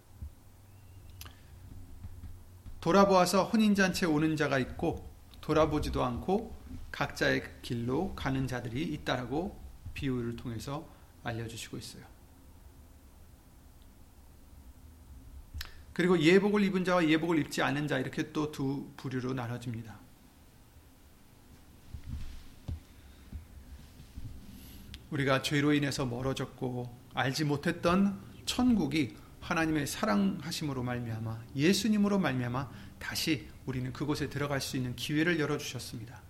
돌아보아서 2.81 3.45
혼인잔치에 3.45 4.09
오는 4.09 4.37
자가 4.37 4.59
있고 4.59 5.11
돌아보지도 5.41 6.03
않고 6.03 6.57
각자의 6.91 7.43
길로 7.63 8.15
가는 8.15 8.47
자들이 8.47 8.83
있다라고 8.83 9.61
비유를 9.95 10.37
통해서 10.37 10.89
알려주시고 11.23 11.77
있어요. 11.77 12.05
그리고 15.93 16.19
예복을 16.19 16.63
입은 16.65 16.85
자와 16.85 17.07
예복을 17.07 17.39
입지 17.39 17.63
않은 17.63 17.87
자 17.87 17.99
이렇게 17.99 18.33
또 18.33 18.51
두 18.51 18.89
부류로 18.97 19.35
나눠집니다. 19.35 19.99
우리가 25.11 25.43
죄로 25.43 25.75
인해서 25.75 26.07
멀어졌고 26.07 26.97
알지 27.15 27.45
못했던 27.45 28.30
천국이 28.45 29.17
하나님의 29.41 29.87
사랑하심으로 29.87 30.83
말미암아 30.83 31.39
예수님으로 31.57 32.19
말미암아 32.19 32.71
다시 32.99 33.49
우리는 33.67 33.93
그곳에 33.93 34.29
들어갈 34.29 34.61
수 34.61 34.77
있는 34.77 34.95
기회를 34.97 35.41
열어 35.41 35.59
주셨습니다. 35.59 36.21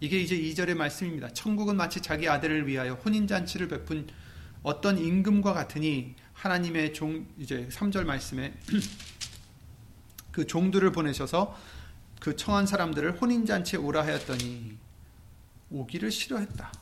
이게 0.00 0.20
이제 0.20 0.36
2절의 0.36 0.74
말씀입니다. 0.74 1.32
천국은 1.32 1.76
마치 1.76 2.00
자기 2.00 2.28
아들을 2.28 2.66
위하여 2.66 2.94
혼인 2.94 3.26
잔치를 3.26 3.68
베푼 3.68 4.06
어떤 4.62 4.98
임금과 4.98 5.52
같으니 5.52 6.14
하나님의 6.34 6.94
종 6.94 7.26
이제 7.38 7.68
3절 7.70 8.04
말씀에 8.04 8.54
그 10.32 10.46
종들을 10.46 10.90
보내셔서 10.92 11.58
그 12.20 12.36
청한 12.36 12.66
사람들을 12.66 13.20
혼인 13.20 13.46
잔치에 13.46 13.78
오라 13.78 14.04
하였더니 14.04 14.76
오기를 15.70 16.10
싫어했다. 16.10 16.72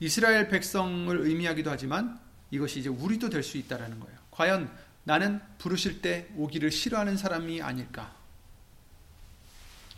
이스라엘 0.00 0.48
백성을 0.48 1.16
의미하기도 1.16 1.70
하지만 1.70 2.20
이것이 2.50 2.80
이제 2.80 2.88
우리도 2.88 3.28
될 3.30 3.42
수 3.42 3.58
있다라는 3.58 4.00
거예요. 4.00 4.18
과연 4.30 4.70
나는 5.04 5.40
부르실 5.58 6.02
때 6.02 6.28
오기를 6.36 6.70
싫어하는 6.70 7.16
사람이 7.16 7.62
아닐까? 7.62 8.14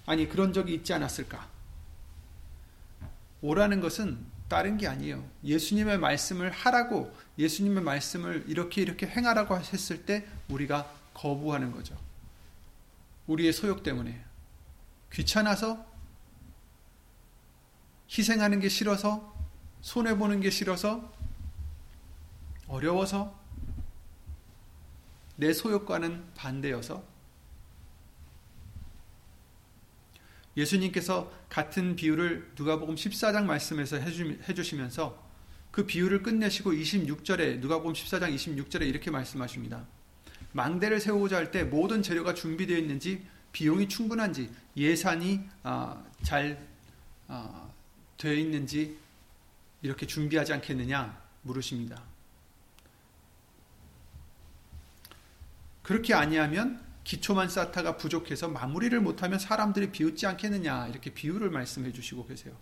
아니 0.07 0.29
그런 0.29 0.53
적이 0.53 0.75
있지 0.75 0.93
않았을까? 0.93 1.49
오라는 3.43 3.81
것은 3.81 4.19
다른 4.49 4.77
게 4.77 4.89
아니에요. 4.89 5.25
예수님의 5.45 5.99
말씀을 5.99 6.51
하라고 6.51 7.17
예수님의 7.39 7.83
말씀을 7.83 8.45
이렇게 8.49 8.83
이렇게 8.83 9.07
행하라고 9.07 9.57
했을 9.59 10.05
때 10.05 10.27
우리가 10.49 10.93
거부하는 11.15 11.71
거죠. 11.71 11.97
우리의 13.27 13.53
소욕 13.53 13.83
때문에 13.83 14.25
귀찮아서 15.13 15.87
희생하는 18.11 18.59
게 18.61 18.69
싫어서 18.69 19.37
손해 19.83 20.17
보는 20.17 20.41
게 20.41 20.51
싫어서 20.51 21.13
어려워서 22.71 23.37
내 25.37 25.53
소욕과는 25.53 26.35
반대여서 26.35 27.03
예수님께서 30.57 31.33
같은 31.49 31.97
비유를 31.97 32.53
누가복음 32.57 32.95
14장 32.95 33.45
말씀에서 33.45 33.97
해주시면서 33.97 35.31
그 35.71 35.87
비유를 35.87 36.23
끝내시고 36.23 36.73
26절에 36.73 37.59
누가복음 37.59 37.93
14장 37.93 38.35
26절에 38.35 38.83
이렇게 38.83 39.11
말씀하십니다. 39.11 39.87
망대를 40.53 41.01
세우고자 41.01 41.37
할 41.37 41.51
때 41.51 41.65
모든 41.65 42.03
재료가 42.03 42.35
준비되어 42.35 42.77
있는지 42.77 43.25
비용이 43.53 43.89
충분한지 43.89 44.51
예산이 44.77 45.41
아, 45.63 46.05
잘 46.23 46.69
아, 47.29 47.69
되어 48.17 48.35
있는지 48.35 48.97
이렇게 49.83 50.07
준비하지 50.07 50.53
않겠느냐 50.53 51.21
물으십니다. 51.43 52.10
그렇게 55.91 56.15
아니하면 56.15 56.81
기초만 57.03 57.49
쌓다가 57.49 57.97
부족해서 57.97 58.47
마무리를 58.47 59.01
못하면 59.01 59.41
사람들이 59.41 59.91
비웃지 59.91 60.25
않겠느냐 60.25 60.87
이렇게 60.87 61.11
비유를 61.11 61.51
말씀해 61.51 61.93
주시고 61.93 62.29
계세요. 62.29 62.55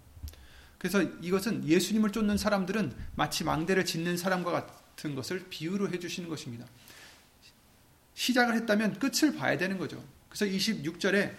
그래서 0.78 1.02
이것은 1.02 1.68
예수님을 1.68 2.10
쫓는 2.10 2.38
사람들은 2.38 2.90
마치 3.16 3.44
망대를 3.44 3.84
짓는 3.84 4.16
사람과 4.16 4.52
같은 4.52 5.14
것을 5.14 5.44
비유로 5.50 5.90
해 5.90 5.98
주시는 5.98 6.30
것입니다. 6.30 6.64
시작을 8.14 8.54
했다면 8.54 8.98
끝을 8.98 9.36
봐야 9.36 9.58
되는 9.58 9.76
거죠. 9.76 10.02
그래서 10.30 10.46
26절에 10.46 11.34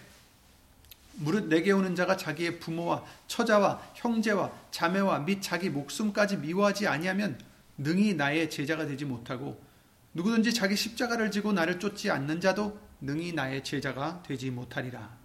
무릇 1.14 1.48
내게 1.48 1.72
오는 1.72 1.96
자가 1.96 2.16
자기의 2.16 2.60
부모와 2.60 3.04
처자와 3.26 3.94
형제와 3.96 4.52
자매와 4.70 5.18
및 5.20 5.42
자기 5.42 5.70
목숨까지 5.70 6.36
미워하지 6.36 6.86
아니하면 6.86 7.36
능히 7.76 8.14
나의 8.14 8.48
제자가 8.48 8.86
되지 8.86 9.06
못하고 9.06 9.69
누구든지 10.14 10.52
자기 10.52 10.76
십자가를 10.76 11.30
지고 11.30 11.52
나를 11.52 11.78
쫓지 11.78 12.10
않는 12.10 12.40
자도 12.40 12.78
능히 13.00 13.32
나의 13.32 13.62
제자가 13.64 14.22
되지 14.22 14.50
못하리라. 14.50 15.18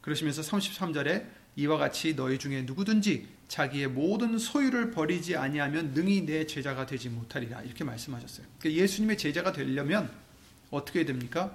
그러시면서 0.00 0.42
33절에 0.42 1.26
이와 1.56 1.78
같이 1.78 2.16
너희 2.16 2.38
중에 2.38 2.62
누구든지 2.62 3.28
자기의 3.48 3.88
모든 3.88 4.38
소유를 4.38 4.90
버리지 4.90 5.36
아니하면 5.36 5.94
능히 5.94 6.22
내 6.26 6.46
제자가 6.46 6.84
되지 6.86 7.08
못하리라. 7.08 7.62
이렇게 7.62 7.84
말씀하셨어요. 7.84 8.46
그러니까 8.58 8.82
예수님의 8.82 9.16
제자가 9.18 9.52
되려면 9.52 10.10
어떻게 10.70 11.04
됩니까? 11.04 11.52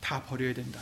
다 0.00 0.22
버려야 0.22 0.54
된다. 0.54 0.80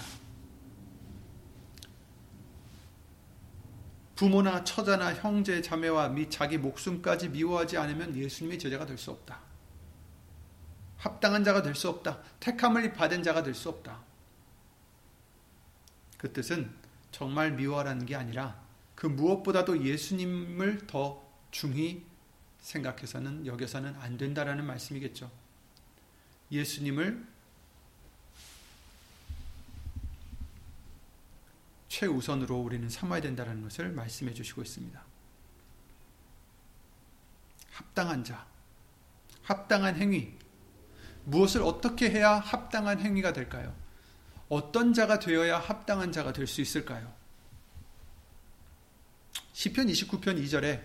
부모나 4.15 4.65
처자나 4.65 5.15
형제 5.15 5.61
자매와 5.61 6.11
및 6.11 6.31
자기 6.31 6.59
목숨까지 6.59 7.29
미워하지 7.29 7.77
않으면 7.77 8.17
예수님의 8.17 8.59
제자가 8.59 8.87
될 8.87 8.97
수 8.97 9.11
없다. 9.11 9.48
합당한 10.99 11.45
자가 11.45 11.63
될 11.63 11.75
수 11.75 11.89
없다. 11.89 12.23
택함을 12.41 12.93
받은 12.93 13.23
자가 13.23 13.43
될 13.43 13.55
수 13.55 13.69
없다. 13.69 14.01
그 16.19 16.33
뜻은 16.33 16.75
정말 17.13 17.53
미워하라는 17.53 18.05
게 18.05 18.17
아니라 18.17 18.61
그 18.95 19.07
무엇보다도 19.07 19.85
예수님을 19.85 20.87
더 20.87 21.25
중히 21.51 22.05
생각해서는 22.61 23.47
여겨서는 23.47 23.95
안 23.97 24.19
된다라는 24.19 24.65
말씀이겠죠. 24.67 25.31
예수님을 26.51 27.27
최우선으로 31.89 32.59
우리는 32.59 32.89
삼아야 32.89 33.21
된다는 33.21 33.63
것을 33.63 33.91
말씀해 33.91 34.35
주시고 34.35 34.63
있습니다. 34.63 35.03
합당한 37.73 38.25
자, 38.25 38.47
합당한 39.43 39.97
행위, 39.97 40.38
무엇을 41.29 41.63
어떻게 41.63 42.11
해야 42.11 42.35
합당한 42.39 43.01
행위가 43.01 43.33
될까요? 43.33 43.75
어떤 44.49 44.95
자가 44.95 45.19
되어야 45.19 45.59
합당한 45.59 46.11
자가 46.11 46.33
될 46.33 46.47
수 46.47 46.61
있을까요? 46.61 47.13
시편 49.53 49.89
29편 49.89 50.43
2절에 50.43 50.81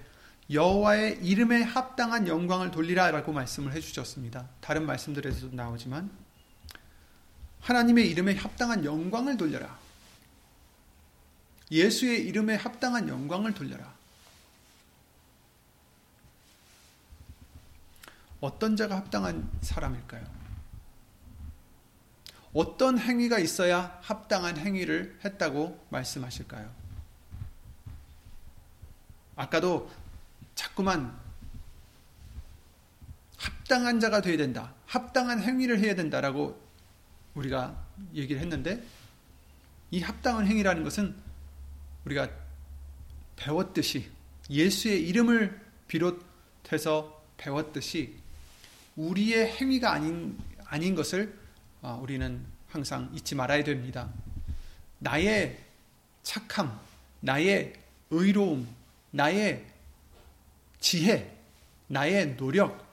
여호와의 0.51 1.19
이름에 1.23 1.61
합당한 1.61 2.27
영광을 2.27 2.71
돌리라라고 2.71 3.31
말씀을 3.31 3.71
해 3.73 3.79
주셨습니다. 3.79 4.49
다른 4.59 4.85
말씀들에서도 4.85 5.55
나오지만 5.55 6.11
하나님의 7.61 8.09
이름에 8.09 8.35
합당한 8.35 8.83
영광을 8.83 9.37
돌려라. 9.37 9.79
예수의 11.71 12.27
이름에 12.27 12.55
합당한 12.55 13.07
영광을 13.07 13.53
돌려라. 13.53 13.92
어떤 18.43 18.75
자가 18.75 18.97
합당한 18.97 19.49
사람일까요? 19.61 20.21
어떤 22.53 22.99
행위가 22.99 23.39
있어야 23.39 23.97
합당한 24.01 24.57
행위를 24.57 25.17
했다고 25.23 25.87
말씀하실까요? 25.89 26.69
아까도 29.37 29.89
자꾸만 30.55 31.17
합당한 33.37 34.01
자가 34.01 34.19
되어야 34.19 34.35
된다. 34.35 34.73
합당한 34.87 35.41
행위를 35.41 35.79
해야 35.79 35.95
된다라고 35.95 36.61
우리가 37.35 37.81
얘기를 38.13 38.41
했는데 38.41 38.83
이 39.89 40.01
합당한 40.01 40.47
행위라는 40.47 40.83
것은 40.83 41.15
우리가 42.03 42.29
배웠듯이 43.37 44.11
예수의 44.49 45.07
이름을 45.07 45.61
비롯해서 45.87 47.23
배웠듯이 47.37 48.21
우리의 48.95 49.47
행위가 49.55 49.91
아닌 49.91 50.37
아닌 50.65 50.95
것을 50.95 51.37
어, 51.81 51.99
우리는 52.01 52.43
항상 52.69 53.09
잊지 53.13 53.35
말아야 53.35 53.63
됩니다. 53.63 54.11
나의 54.99 55.59
착함, 56.23 56.79
나의 57.19 57.73
의로움, 58.09 58.67
나의 59.11 59.65
지혜, 60.79 61.37
나의 61.87 62.37
노력, 62.37 62.83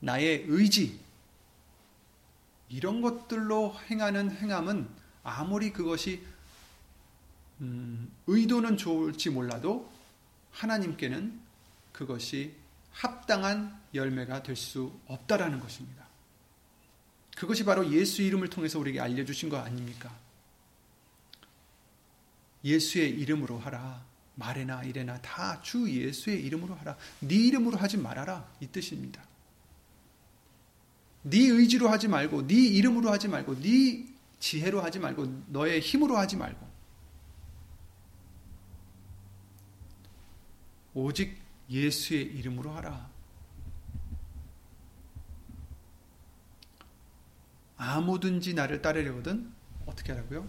나의 0.00 0.44
의지 0.48 0.98
이런 2.68 3.00
것들로 3.00 3.76
행하는 3.90 4.30
행함은 4.30 4.88
아무리 5.22 5.72
그것이 5.72 6.24
음, 7.60 8.10
의도는 8.26 8.76
좋을지 8.76 9.30
몰라도 9.30 9.92
하나님께는 10.52 11.40
그것이 11.92 12.54
합당한 12.92 13.80
열매가 13.94 14.42
될 14.42 14.56
수 14.56 14.92
없다라는 15.06 15.60
것입니다. 15.60 16.06
그것이 17.36 17.64
바로 17.64 17.90
예수 17.90 18.22
이름을 18.22 18.48
통해서 18.50 18.78
우리에게 18.78 19.00
알려주신 19.00 19.48
거 19.48 19.58
아닙니까? 19.58 20.14
예수의 22.64 23.10
이름으로 23.10 23.58
하라. 23.58 24.04
말이나 24.34 24.82
이래나 24.84 25.20
다 25.20 25.60
주 25.62 25.90
예수의 25.90 26.42
이름으로 26.44 26.74
하라. 26.74 26.96
네 27.20 27.34
이름으로 27.34 27.76
하지 27.78 27.96
말아라. 27.96 28.46
이 28.60 28.66
뜻입니다. 28.66 29.22
네 31.22 31.38
의지로 31.38 31.88
하지 31.88 32.08
말고 32.08 32.46
네 32.46 32.54
이름으로 32.54 33.10
하지 33.10 33.28
말고 33.28 33.60
네 33.60 34.06
지혜로 34.38 34.80
하지 34.82 34.98
말고 34.98 35.44
너의 35.48 35.80
힘으로 35.80 36.16
하지 36.16 36.36
말고 36.36 36.68
오직 40.94 41.36
예수의 41.70 42.22
이름으로 42.24 42.72
하라. 42.72 43.08
아무든지 47.76 48.54
나를 48.54 48.82
따르려거든 48.82 49.50
어떻게 49.86 50.12
하라고요? 50.12 50.46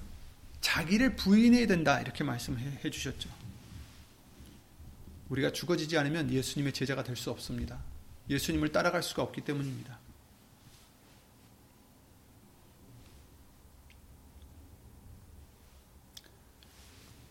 자기를 0.60 1.16
부인해야 1.16 1.68
된다 1.68 2.00
이렇게 2.02 2.24
말씀해 2.24 2.90
주셨죠. 2.90 3.30
우리가 5.30 5.52
죽어지지 5.54 5.98
않으면 5.98 6.30
예수님의 6.32 6.74
제자가 6.74 7.04
될 7.04 7.16
수 7.16 7.32
없습니다. 7.32 7.80
예수님을 8.30 8.72
따라갈 8.72 9.02
수가 9.02 9.24
없기 9.24 9.42
때문입니다. 9.42 9.98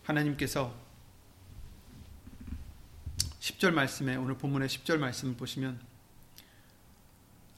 하나님께서 0.03 0.73
10절 3.41 3.71
말씀에 3.71 4.15
오늘 4.15 4.37
본문의 4.37 4.69
10절 4.69 4.97
말씀을 4.97 5.35
보시면 5.35 5.79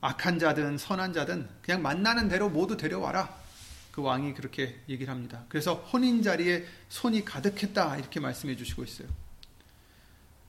악한 0.02 0.40
자든 0.40 0.78
선한 0.78 1.14
자든 1.14 1.48
그냥 1.62 1.82
만나는 1.82 2.30
대로 2.30 2.50
모두 2.50 2.76
데려와라. 2.78 3.44
그 3.92 4.02
왕이 4.02 4.34
그렇게 4.34 4.80
얘기를 4.90 5.14
합니다. 5.14 5.46
그래서 5.50 5.76
혼인 5.76 6.24
자리에 6.24 6.66
손이 6.90 7.26
가득했다 7.26 7.98
이렇게 7.98 8.20
말씀해 8.20 8.56
주시고 8.56 8.84
있어요. 8.84 9.08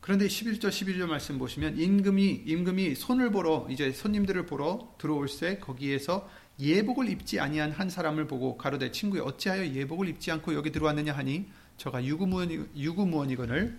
그런데 0.00 0.26
11절 0.26 0.68
11절 0.68 1.06
말씀 1.06 1.38
보시면 1.38 1.78
임금이 1.78 2.44
임금이 2.46 2.94
손을 2.94 3.30
보러 3.30 3.66
이제 3.70 3.92
손님들을 3.92 4.46
보러 4.46 4.94
들어올새 4.98 5.58
거기에서 5.58 6.28
예복을 6.60 7.08
입지 7.08 7.40
아니한 7.40 7.72
한 7.72 7.90
사람을 7.90 8.26
보고 8.26 8.56
가로되 8.56 8.92
친구여 8.92 9.24
어찌하여 9.24 9.66
예복을 9.66 10.08
입지 10.08 10.30
않고 10.30 10.54
여기 10.54 10.70
들어왔느냐 10.70 11.12
하니 11.12 11.46
저가 11.76 12.04
유구무원이, 12.04 12.66
유구무원이거늘 12.76 13.78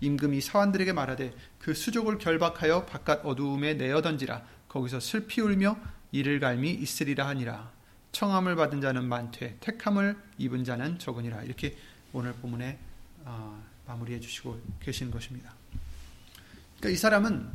임금이 0.00 0.40
사환들에게 0.40 0.92
말하되 0.92 1.34
그 1.58 1.74
수족을 1.74 2.18
결박하여 2.18 2.86
바깥 2.86 3.24
어두움에 3.24 3.74
내어 3.74 4.02
던지라 4.02 4.44
거기서 4.68 5.00
슬피 5.00 5.40
울며 5.40 5.76
이를 6.12 6.40
갈미 6.40 6.70
있으리라 6.70 7.26
하니라 7.28 7.72
청함을 8.12 8.56
받은 8.56 8.80
자는 8.80 9.04
많되 9.04 9.56
택함을 9.60 10.16
입은 10.38 10.64
자는 10.64 10.98
적으니라 10.98 11.42
이렇게 11.42 11.76
오늘 12.12 12.32
본문에 12.32 12.78
어, 13.24 13.62
마무리해 13.86 14.20
주시고 14.20 14.60
계신 14.80 15.10
것입니다. 15.10 15.54
그러니까 16.78 16.90
이 16.90 16.96
사람은 16.96 17.48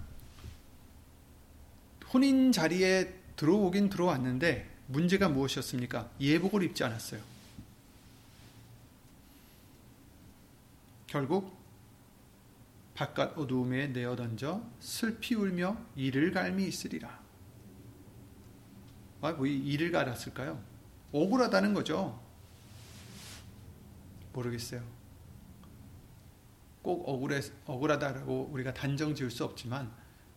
혼인 2.13 2.51
자리에 2.51 3.13
들어오긴 3.35 3.89
들어왔는데 3.89 4.69
문제가 4.87 5.29
무엇이었습니까? 5.29 6.11
예복을 6.19 6.63
입지 6.63 6.83
않았어요. 6.83 7.21
결국 11.07 11.62
바깥 12.93 13.37
어두움에 13.37 13.87
내어 13.87 14.15
던져 14.15 14.63
슬피 14.79 15.35
울며 15.35 15.77
이를 15.95 16.31
갈미 16.31 16.65
있으리라. 16.67 17.21
아, 19.21 19.31
뭐 19.31 19.45
이를 19.45 19.91
갈았을까요? 19.91 20.61
억울하다는 21.11 21.73
거죠. 21.73 22.21
모르겠어요. 24.33 24.83
꼭 26.81 27.07
억울해, 27.07 27.39
억울하다라고 27.65 28.49
우리가 28.51 28.73
단정 28.73 29.15
지을 29.15 29.31
수 29.31 29.45
없지만 29.45 29.91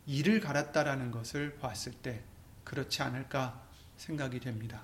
이를 0.07 0.41
갈았다라는 0.41 1.11
것을 1.11 1.57
봤을 1.59 1.93
때 1.93 2.23
그렇지 2.63 3.03
않을까 3.03 3.67
생각이 3.97 4.39
됩니다. 4.41 4.83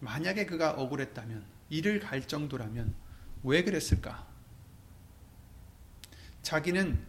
만약에 0.00 0.46
그가 0.46 0.72
억울했다면, 0.72 1.44
이를 1.70 2.00
갈 2.00 2.26
정도라면 2.26 2.94
왜 3.42 3.62
그랬을까? 3.62 4.29
자기는 6.42 7.06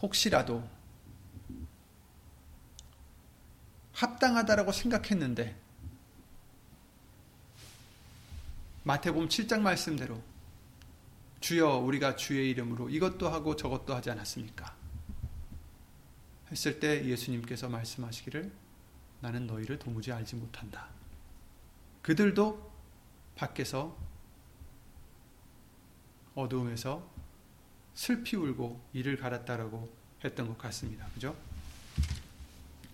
혹시라도 0.00 0.68
합당하다라고 3.92 4.72
생각했는데 4.72 5.56
마태복음 8.84 9.28
7장 9.28 9.60
말씀대로 9.60 10.22
주여 11.40 11.78
우리가 11.78 12.16
주의 12.16 12.50
이름으로 12.50 12.88
이것도 12.88 13.28
하고 13.28 13.54
저것도 13.54 13.94
하지 13.94 14.10
않았습니까? 14.10 14.76
했을 16.50 16.80
때 16.80 17.04
예수님께서 17.04 17.68
말씀하시기를 17.68 18.50
나는 19.20 19.46
너희를 19.46 19.78
도무지 19.78 20.12
알지 20.12 20.36
못한다. 20.36 20.88
그들도 22.02 22.72
밖에서 23.36 23.96
어두움에서 26.34 27.17
슬피 27.98 28.36
울고 28.36 28.80
이를 28.92 29.16
갈았다라고 29.16 29.92
했던 30.24 30.46
것 30.46 30.56
같습니다. 30.56 31.04
그죠? 31.14 31.36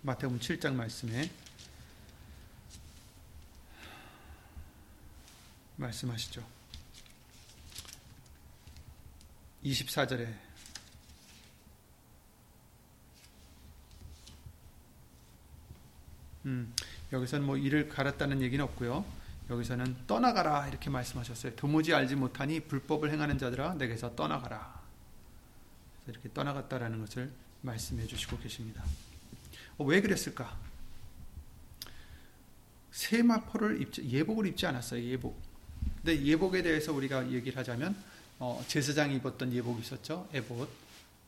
마태복음 0.00 0.40
7장 0.40 0.72
말씀에 0.72 1.30
말씀하시죠. 5.76 6.42
24절에 9.62 10.34
음, 16.46 16.74
여기서는 17.12 17.44
뭐 17.44 17.58
이를 17.58 17.90
갈았다는 17.90 18.40
얘기는 18.40 18.64
없고요. 18.64 19.04
여기서는 19.50 20.06
떠나가라 20.06 20.66
이렇게 20.66 20.88
말씀하셨어요. 20.88 21.56
도무지 21.56 21.92
알지 21.92 22.16
못하니 22.16 22.60
불법을 22.60 23.10
행하는 23.10 23.36
자들아 23.36 23.74
내게서 23.74 24.16
떠나가라. 24.16 24.73
이렇게 26.06 26.32
떠나갔다라는 26.32 27.00
것을 27.00 27.32
말씀해 27.62 28.06
주시고 28.06 28.38
계십니다. 28.38 28.84
어, 29.78 29.84
왜 29.84 30.00
그랬을까? 30.00 30.56
세마포를 32.90 33.82
입지, 33.82 34.08
예복을 34.08 34.46
입지 34.46 34.66
않았어요. 34.66 35.02
예복. 35.02 35.40
근데 35.96 36.22
예복에 36.22 36.62
대해서 36.62 36.92
우리가 36.92 37.30
얘기를 37.32 37.58
하자면 37.58 37.96
어, 38.38 38.62
제사장이 38.68 39.16
입었던 39.16 39.52
예복이 39.52 39.80
있었죠. 39.80 40.28
에봇. 40.32 40.68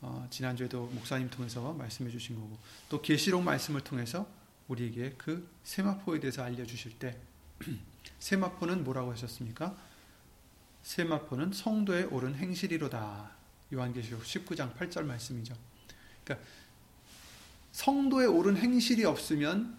어, 0.02 0.26
지난주에도 0.30 0.86
목사님 0.86 1.30
통해서 1.30 1.72
말씀해 1.72 2.10
주신 2.10 2.36
거고 2.36 2.56
또 2.88 3.00
계시록 3.00 3.42
말씀을 3.42 3.80
통해서 3.80 4.28
우리에게 4.68 5.14
그 5.16 5.48
세마포에 5.64 6.20
대해서 6.20 6.44
알려주실 6.44 6.98
때 6.98 7.18
세마포는 8.20 8.84
뭐라고 8.84 9.12
하셨습니까? 9.12 9.76
세마포는 10.82 11.52
성도에 11.52 12.04
옳은 12.04 12.36
행실이로다. 12.36 13.35
요한계시록 13.72 14.22
19장 14.22 14.74
8절 14.76 15.04
말씀이죠. 15.04 15.54
그러니까 16.24 16.46
성도에 17.72 18.26
옳은 18.26 18.56
행실이 18.56 19.04
없으면 19.04 19.76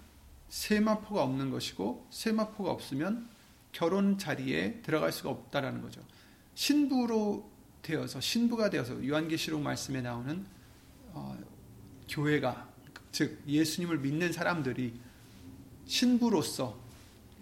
세마포가 0.50 1.24
없는 1.24 1.52
것이고 1.52 2.08
세마포가 2.10 2.72
없으면 2.72 3.28
결혼 3.72 4.18
자리에 4.18 4.82
들어갈 4.82 5.12
수가 5.12 5.30
없다라는 5.30 5.82
거죠. 5.82 6.02
신부로 6.56 7.50
되어서 7.82 8.20
신부가 8.20 8.70
되어서 8.70 9.06
요한계시록 9.06 9.62
말씀에 9.62 10.02
나오는 10.02 10.46
어, 11.14 11.38
교회가 12.10 12.70
즉 13.12 13.42
예수님을 13.48 14.00
믿는 14.00 14.32
사람들이 14.32 15.00
신부로서 15.86 16.80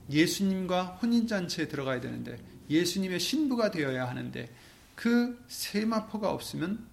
예수님과 0.09 0.99
혼인 1.01 1.27
잔치에 1.27 1.67
들어가야 1.67 1.99
되는데 1.99 2.37
예수님의 2.69 3.19
신부가 3.19 3.71
되어야 3.71 4.07
하는데 4.07 4.49
그 4.95 5.43
세마포가 5.47 6.29
없으면 6.31 6.87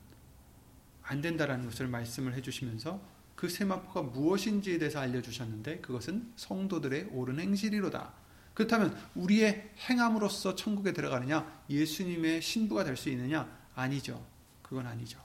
안 1.03 1.21
된다라는 1.21 1.67
것을 1.67 1.89
말씀을 1.89 2.35
해주시면서 2.35 3.01
그 3.37 3.49
세마포가 3.49 4.03
무엇인지에 4.03 4.79
대해서 4.79 5.01
알려주셨는데 5.01 5.81
그것은 5.81 6.33
성도들의 6.37 7.09
옳은 7.13 7.41
행실이로다. 7.41 8.13
그렇다면 8.55 8.97
우리의 9.15 9.73
행함으로써 9.89 10.55
천국에 10.55 10.93
들어가느냐 10.93 11.65
예수님의 11.71 12.43
신부가 12.43 12.85
될 12.85 12.97
수 12.97 13.09
있느냐 13.09 13.49
아니죠. 13.75 14.25
그건 14.63 14.87
아니죠. 14.87 15.19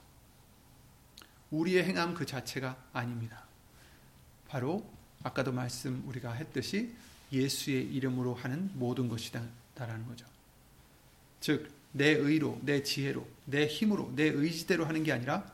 우리의 1.52 1.84
행함 1.84 2.14
그 2.14 2.26
자체가 2.26 2.78
아닙니다. 2.94 3.46
바로 4.48 4.90
아까도 5.24 5.52
말씀 5.52 6.04
우리가 6.08 6.32
했듯이 6.34 6.96
예수의 7.32 7.94
이름으로 7.94 8.34
하는 8.34 8.72
모든 8.74 9.10
것이다라는 9.10 10.08
거죠. 10.08 10.26
즉, 11.42 11.70
내 11.98 12.10
의로, 12.10 12.60
내 12.62 12.84
지혜로, 12.84 13.28
내 13.46 13.66
힘으로, 13.66 14.14
내 14.16 14.24
의지대로 14.24 14.86
하는 14.86 15.04
게 15.04 15.12
아니라 15.12 15.52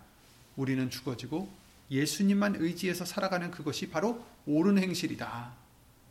우리는 0.56 0.90
죽어지고 0.90 1.50
예수님만 1.90 2.56
의지해서 2.58 3.06
살아가는 3.06 3.50
그것이 3.50 3.90
바로 3.90 4.24
옳은 4.46 4.78
행실이다. 4.78 5.54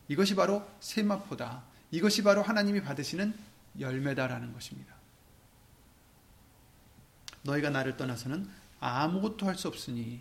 이것이 0.09 0.35
바로 0.35 0.67
세마포다. 0.81 1.63
이것이 1.91 2.23
바로 2.23 2.43
하나님이 2.43 2.83
받으시는 2.83 3.35
열매다라는 3.79 4.53
것입니다. 4.53 4.95
너희가 7.43 7.71
나를 7.71 7.97
떠나서는 7.97 8.49
아무것도 8.81 9.47
할 9.47 9.57
수 9.57 9.69
없으니 9.69 10.21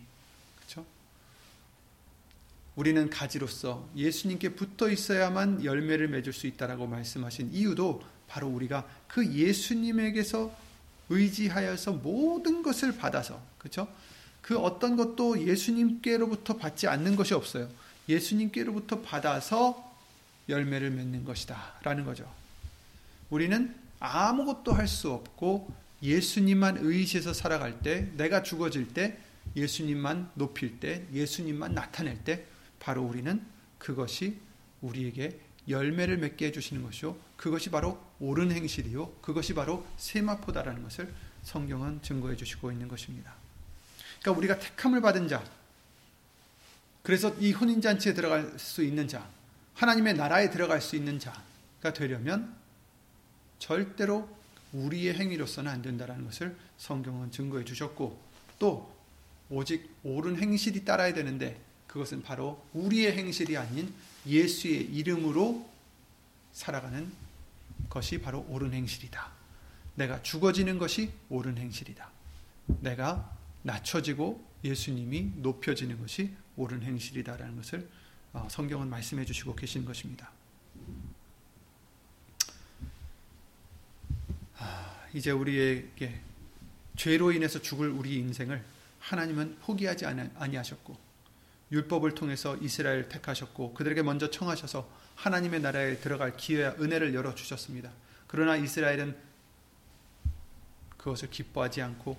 우리는 2.76 3.10
가지로서 3.10 3.90
예수님께 3.96 4.56
붙어 4.56 4.90
있어야만 4.90 5.66
열매를 5.66 6.08
맺을 6.08 6.32
수 6.34 6.48
있다라고 6.48 6.88
말씀하신 6.88 7.52
이유도 7.54 8.02
바로 8.28 8.48
우리가 8.48 8.88
그 9.08 9.26
예수님에게서 9.26 10.56
의지하여서 11.10 11.94
모든 11.94 12.64
것을 12.64 12.98
받아서 12.98 13.42
그렇죠? 13.58 13.88
그 14.42 14.58
어떤 14.58 14.96
것도 14.96 15.46
예수님께로부터 15.46 16.58
받지 16.58 16.88
않는 16.88 17.16
것이 17.16 17.34
없어요. 17.34 17.70
예수님께로부터 18.08 19.02
받아서 19.02 19.92
열매를 20.48 20.92
맺는 20.92 21.26
것이다라는 21.26 22.06
거죠. 22.06 22.32
우리는 23.30 23.76
아무것도 24.00 24.74
할 24.74 24.88
수 24.88 25.12
없고 25.12 25.72
예수님만 26.02 26.78
의지해서 26.82 27.34
살아갈 27.34 27.80
때, 27.82 28.10
내가 28.18 28.42
죽어질 28.42 28.94
때, 28.94 29.20
예수님만 29.56 30.32
높일 30.34 30.80
때, 30.80 31.06
예수님만 31.14 31.76
나타낼 31.76 32.24
때 32.24 32.46
바로 32.82 33.04
우리는 33.04 33.41
그것이 33.78 34.39
우리에게 34.82 35.39
열매를 35.70 36.17
맺게 36.17 36.48
해주시는 36.48 36.84
것이요. 36.84 37.15
그것이 37.38 37.70
바로 37.70 38.02
옳은 38.20 38.52
행실이요. 38.52 39.13
그것이 39.22 39.54
바로 39.54 39.86
세마포다라는 39.98 40.84
것을 40.84 41.13
성경은 41.44 42.02
증거해 42.02 42.36
주시고 42.36 42.72
있는 42.72 42.88
것입니다. 42.88 43.34
그러니까 44.20 44.38
우리가 44.39 44.60
택함을 44.60 45.02
받은 45.02 45.28
자, 45.28 45.44
그래서 47.04 47.34
이 47.39 47.52
혼인잔치에 47.52 48.13
들어갈 48.13 48.58
수 48.58 48.84
있는 48.84 49.08
자, 49.08 49.30
하나님의 49.76 50.15
나라에 50.15 50.50
들어갈 50.50 50.82
수 50.82 50.96
있는 50.96 51.20
자가 51.20 51.94
되려면 51.94 52.56
절대로 53.60 54.28
우리의 54.74 55.13
행위로서는 55.15 55.72
안 55.72 55.82
된다는 55.82 56.26
것을 56.26 56.56
성경은 56.78 57.32
증거해 57.32 57.63
주셨고 57.63 58.20
또 58.58 58.91
오직 59.50 59.89
옳은 60.04 60.38
행실이 60.38 60.86
따라야 60.86 61.13
되는데 61.13 61.60
그것은 61.92 62.24
바로 62.24 62.66
우리의 62.74 63.18
행실이 63.18 63.58
아닌 63.58 63.94
예수의 64.26 64.86
이름으로 64.86 65.70
살아가는 66.54 67.12
것이 67.90 68.22
바로 68.22 68.46
옳은 68.50 68.74
행실이다. 68.74 69.30
내가 69.96 70.24
죽어지는 70.24 70.78
것이 70.78 71.12
옳은 71.30 71.58
행실이다. 71.58 72.10
내가 72.80 73.38
낮춰지고 73.64 74.42
예수님이 74.64 75.34
높여지는 75.38 76.00
것이 76.00 76.32
옳은 76.56 76.82
행실이다라는 76.82 77.58
것을 77.58 77.90
어, 78.32 78.48
성경은 78.50 78.90
말씀해 78.90 79.26
주시고 79.26 79.56
계신 79.56 79.84
것입니다. 79.84 80.32
이제 85.14 85.32
우리에게 85.32 86.22
죄로 86.96 87.34
인해서 87.34 87.62
죽을 87.62 87.90
우리 87.90 88.16
인생을 88.16 88.64
하나님은 89.00 89.58
포기하지 89.60 90.06
아니하셨고 90.06 91.11
율법을 91.72 92.16
통해서 92.16 92.58
이스라엘을 92.58 93.10
택하셨고 93.10 93.74
그들에게 93.74 94.02
먼저 94.04 94.30
청하셔서 94.30 94.90
하나님의 95.16 95.62
나라에 95.62 95.98
들어갈 95.98 96.36
기회와 96.36 96.76
은혜를 96.80 97.14
열어 97.14 97.34
주셨습니다. 97.34 97.92
그러나 98.28 98.56
이스라엘은 98.56 99.18
그것을 100.98 101.30
기뻐하지 101.30 101.82
않고 101.82 102.18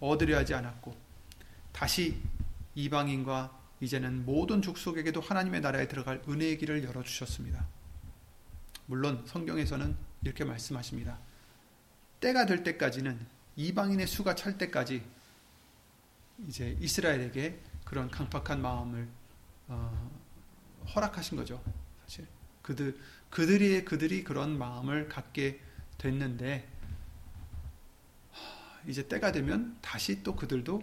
얻으려 0.00 0.38
하지 0.38 0.54
않았고 0.54 0.96
다시 1.72 2.20
이방인과 2.74 3.58
이제는 3.80 4.24
모든 4.24 4.60
족속에게도 4.62 5.20
하나님의 5.20 5.62
나라에 5.62 5.88
들어갈 5.88 6.22
은혜의 6.28 6.58
길을 6.58 6.84
열어 6.84 7.02
주셨습니다. 7.02 7.66
물론 8.86 9.22
성경에서는 9.26 9.96
이렇게 10.22 10.44
말씀하십니다. 10.44 11.18
때가 12.20 12.44
될 12.44 12.62
때까지는 12.62 13.18
이방인의 13.56 14.06
수가 14.06 14.34
찰 14.34 14.58
때까지 14.58 15.02
이제 16.46 16.76
이스라엘에게 16.80 17.58
그런 17.90 18.08
강팍한 18.08 18.62
마음을 18.62 19.08
어, 19.66 20.10
허락하신 20.94 21.36
거죠. 21.36 21.60
사실 22.04 22.24
그들 22.62 22.96
그들이 23.30 23.84
그들이 23.84 24.22
그런 24.22 24.56
마음을 24.56 25.08
갖게 25.08 25.58
됐는데 25.98 26.68
이제 28.86 29.08
때가 29.08 29.32
되면 29.32 29.76
다시 29.80 30.22
또 30.22 30.36
그들도 30.36 30.80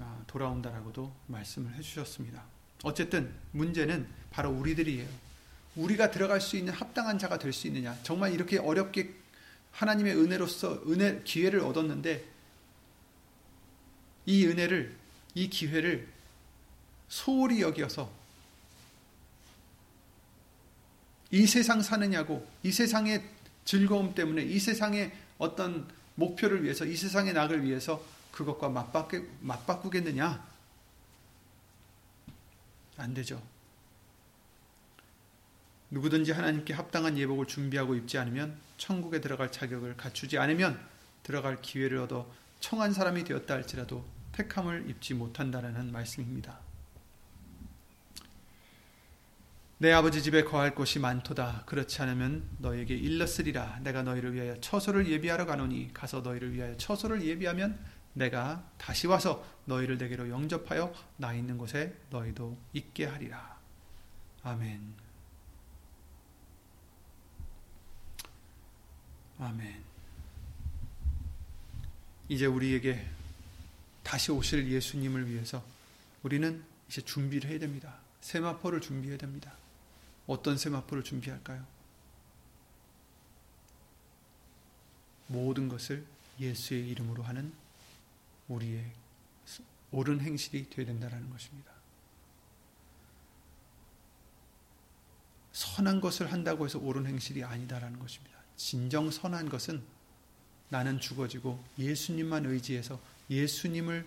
아, 0.00 0.22
돌아온다라고도 0.26 1.10
말씀을 1.28 1.74
해주셨습니다. 1.76 2.44
어쨌든 2.82 3.34
문제는 3.52 4.06
바로 4.30 4.50
우리들이에요. 4.50 5.08
우리가 5.76 6.10
들어갈 6.10 6.42
수 6.42 6.58
있는 6.58 6.74
합당한 6.74 7.18
자가 7.18 7.38
될 7.38 7.54
수 7.54 7.68
있느냐? 7.68 7.96
정말 8.02 8.34
이렇게 8.34 8.58
어렵게 8.58 9.14
하나님의 9.72 10.14
은혜로서 10.14 10.82
은혜 10.88 11.22
기회를 11.22 11.60
얻었는데 11.60 12.22
이 14.26 14.46
은혜를 14.46 14.94
이 15.34 15.48
기회를 15.48 16.19
소홀히 17.10 17.60
여기어서 17.60 18.10
이 21.32 21.46
세상 21.46 21.82
사느냐고 21.82 22.48
이 22.62 22.72
세상의 22.72 23.22
즐거움 23.64 24.14
때문에 24.14 24.42
이 24.42 24.58
세상의 24.58 25.12
어떤 25.38 25.86
목표를 26.14 26.64
위해서 26.64 26.84
이 26.84 26.96
세상의 26.96 27.34
낙을 27.34 27.64
위해서 27.64 28.02
그것과 28.32 28.68
맞바꾸, 28.68 29.26
맞바꾸겠느냐? 29.40 30.48
안 32.96 33.14
되죠. 33.14 33.42
누구든지 35.90 36.32
하나님께 36.32 36.72
합당한 36.72 37.18
예복을 37.18 37.46
준비하고 37.46 37.96
입지 37.96 38.18
않으면 38.18 38.56
천국에 38.78 39.20
들어갈 39.20 39.50
자격을 39.50 39.96
갖추지 39.96 40.38
않으면 40.38 40.80
들어갈 41.22 41.60
기회를 41.60 41.98
얻어 41.98 42.30
청한 42.60 42.92
사람이 42.92 43.24
되었다 43.24 43.54
할지라도 43.54 44.04
택함을 44.32 44.88
입지 44.88 45.14
못한다는 45.14 45.90
말씀입니다. 45.90 46.69
내 49.82 49.92
아버지 49.92 50.22
집에 50.22 50.44
거할 50.44 50.74
곳이 50.74 50.98
많도다. 50.98 51.62
그렇지 51.64 52.02
않으면 52.02 52.46
너에게 52.58 52.94
일렀으리라. 52.94 53.80
내가 53.82 54.02
너희를 54.02 54.34
위하여 54.34 54.60
처소를 54.60 55.08
예비하러 55.08 55.46
가노니 55.46 55.94
가서 55.94 56.20
너희를 56.20 56.52
위하여 56.52 56.76
처소를 56.76 57.24
예비하면 57.24 57.82
내가 58.12 58.70
다시 58.76 59.06
와서 59.06 59.42
너희를 59.64 59.96
내게로 59.96 60.28
영접하여 60.28 60.92
나 61.16 61.32
있는 61.32 61.56
곳에 61.56 61.96
너희도 62.10 62.58
있게 62.74 63.06
하리라. 63.06 63.58
아멘. 64.42 64.82
아멘. 69.38 69.82
이제 72.28 72.44
우리에게 72.44 73.02
다시 74.02 74.30
오실 74.30 74.70
예수님을 74.70 75.26
위해서 75.30 75.64
우리는 76.22 76.62
이제 76.86 77.00
준비를 77.00 77.48
해야 77.48 77.58
됩니다. 77.58 77.94
세마포를 78.20 78.82
준비해야 78.82 79.16
됩니다. 79.16 79.54
어떤 80.30 80.56
세마포를 80.56 81.02
준비할까요? 81.02 81.66
모든 85.26 85.68
것을 85.68 86.06
예수의 86.38 86.88
이름으로 86.88 87.24
하는 87.24 87.52
우리의 88.46 88.92
옳은 89.90 90.20
행실이 90.20 90.70
되어야 90.70 90.86
된다는 90.86 91.28
것입니다. 91.30 91.72
선한 95.52 96.00
것을 96.00 96.30
한다고 96.30 96.64
해서 96.64 96.78
옳은 96.78 97.06
행실이 97.06 97.42
아니다라는 97.42 97.98
것입니다. 97.98 98.38
진정 98.56 99.10
선한 99.10 99.48
것은 99.48 99.82
나는 100.68 101.00
죽어지고 101.00 101.62
예수님만 101.76 102.46
의지해서 102.46 103.00
예수님을 103.30 104.06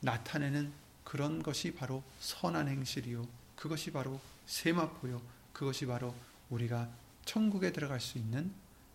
나타내는 0.00 0.72
그런 1.04 1.44
것이 1.44 1.72
바로 1.72 2.02
선한 2.18 2.66
행실이요. 2.66 3.24
그것이 3.54 3.92
바로 3.92 4.20
세마포요. 4.46 5.39
그것이 5.60 5.84
바로 5.84 6.14
우리가 6.48 6.88
천국에 7.26 7.70
들어갈 7.70 8.00
수 8.00 8.16
있는 8.16 8.50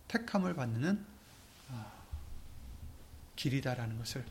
택함을 0.08 0.56
받는 0.56 1.06
아, 1.70 1.92
길이다라는 3.36 3.96
것을 3.98 4.24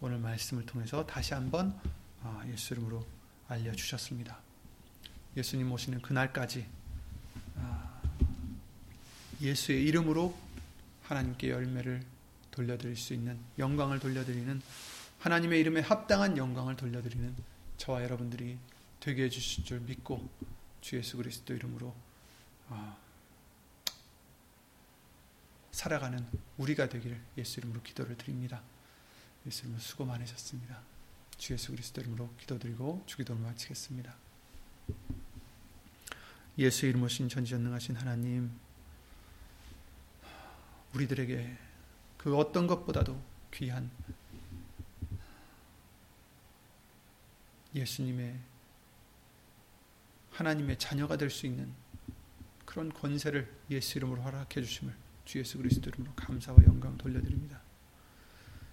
오늘 0.00 0.18
말씀을 0.18 0.66
통해서 0.66 1.06
다시 1.06 1.32
한번 1.32 1.80
아, 2.24 2.42
예수 2.48 2.74
이름으로 2.74 3.06
알려주셨습니다. 3.46 4.36
예수님 5.36 5.70
오시는 5.70 6.02
그날까지 6.02 6.66
아, 7.58 8.02
예수의 9.40 9.84
이름으로 9.84 10.36
하나님께 11.04 11.50
열매를 11.50 12.04
돌려드릴 12.50 12.96
수 12.96 13.14
있는 13.14 13.38
영광을 13.60 14.00
돌려드리는 14.00 14.60
하나님의 15.20 15.60
이름에 15.60 15.82
합당한 15.82 16.36
영광을 16.36 16.74
돌려드리는 16.74 17.32
저와 17.76 18.02
여러분들이 18.02 18.58
되게 18.98 19.22
해주실 19.22 19.64
줄 19.64 19.78
믿고 19.82 20.28
주 20.80 20.96
예수 20.96 21.16
그리스도 21.16 21.54
이름으로 21.54 21.94
아, 22.68 22.96
살아가는 25.72 26.26
우리가 26.58 26.88
되기를 26.88 27.20
예수 27.38 27.60
이름으로 27.60 27.82
기도를 27.82 28.16
드립니다. 28.16 28.62
예수 29.46 29.62
이름으로 29.62 29.80
수고 29.80 30.04
많으셨습니다. 30.04 30.80
주 31.38 31.54
예수 31.54 31.70
그리스도 31.72 32.00
이름으로 32.00 32.32
기도드리고 32.38 33.04
주기도를 33.06 33.40
마치겠습니다. 33.42 34.14
예수 36.58 36.86
이름 36.86 37.02
오신 37.02 37.28
전지전능하신 37.28 37.96
하나님 37.96 38.50
우리들에게 40.94 41.56
그 42.18 42.36
어떤 42.36 42.66
것보다도 42.66 43.18
귀한 43.54 43.90
예수님의 47.74 48.38
하나님의 50.40 50.78
자녀가 50.78 51.16
될 51.18 51.28
수 51.28 51.46
있는 51.46 51.70
그런 52.64 52.90
권세를 52.92 53.52
예수 53.70 53.98
이름으로 53.98 54.22
허락해 54.22 54.62
주심을 54.62 54.94
주 55.26 55.38
예수 55.38 55.58
그리스도 55.58 55.90
이름으로 55.90 56.14
감사와 56.14 56.58
영광 56.64 56.96
돌려드립니다. 56.96 57.60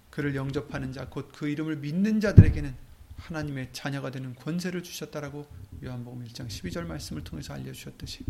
그를 0.09 0.33
영접하는 0.35 0.93
자, 0.93 1.09
곧 1.09 1.31
그 1.33 1.49
이름을 1.49 1.77
믿는 1.77 2.21
자들에게는 2.21 2.73
하나님의 3.17 3.73
자녀가 3.73 4.11
되는 4.11 4.33
권세를 4.35 4.81
주셨다라고 4.81 5.45
요한복음 5.83 6.23
1장 6.25 6.47
12절 6.47 6.85
말씀을 6.85 7.23
통해서 7.23 7.53
알려 7.53 7.73
주셨듯이 7.73 8.23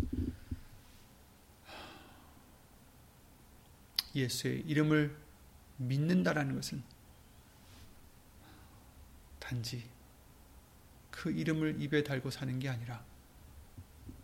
예수의 4.14 4.62
이름을 4.62 5.16
믿는다라는 5.76 6.56
것은 6.56 6.82
단지 9.38 9.88
그 11.10 11.30
이름을 11.30 11.80
입에 11.80 12.02
달고 12.02 12.30
사는 12.30 12.58
게 12.58 12.68
아니라 12.68 13.04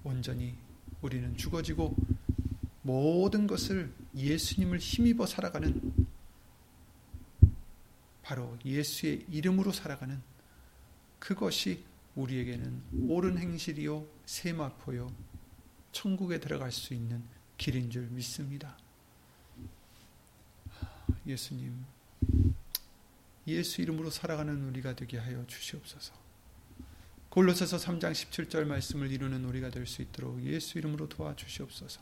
온전히 0.05 0.57
우리는 1.03 1.37
죽어지고 1.37 1.97
모든 2.83 3.47
것을 3.47 3.93
예수님을 4.15 4.79
힘입어 4.79 5.27
살아가는 5.27 5.81
바로 8.23 8.57
예수의 8.65 9.27
이름으로 9.31 9.73
살아가는 9.73 10.23
그것이 11.19 11.85
우리에게는 12.15 13.09
옳은 13.09 13.39
행실이요 13.39 14.07
세마포요 14.27 15.11
천국에 15.93 16.41
들어갈 16.41 16.73
수 16.73 16.93
있는 16.95 17.23
길인 17.57 17.91
줄 17.91 18.03
믿습니다. 18.09 18.77
예수님, 21.27 21.85
예수 23.47 23.81
이름으로 23.81 24.11
살아가는 24.11 24.63
우리가 24.69 24.95
되게 24.95 25.19
하여 25.19 25.47
주시옵소서. 25.47 26.24
골로새서 27.35 27.79
3장 27.79 28.13
17절 28.13 28.65
말씀을 28.65 29.11
이루는 29.11 29.45
우리가 29.45 29.69
될 29.69 29.89
수 29.89 30.03
있도록 30.03 30.41
예수 30.45 30.79
이름으로 30.79 31.09
도와주시옵소서. 31.09 32.01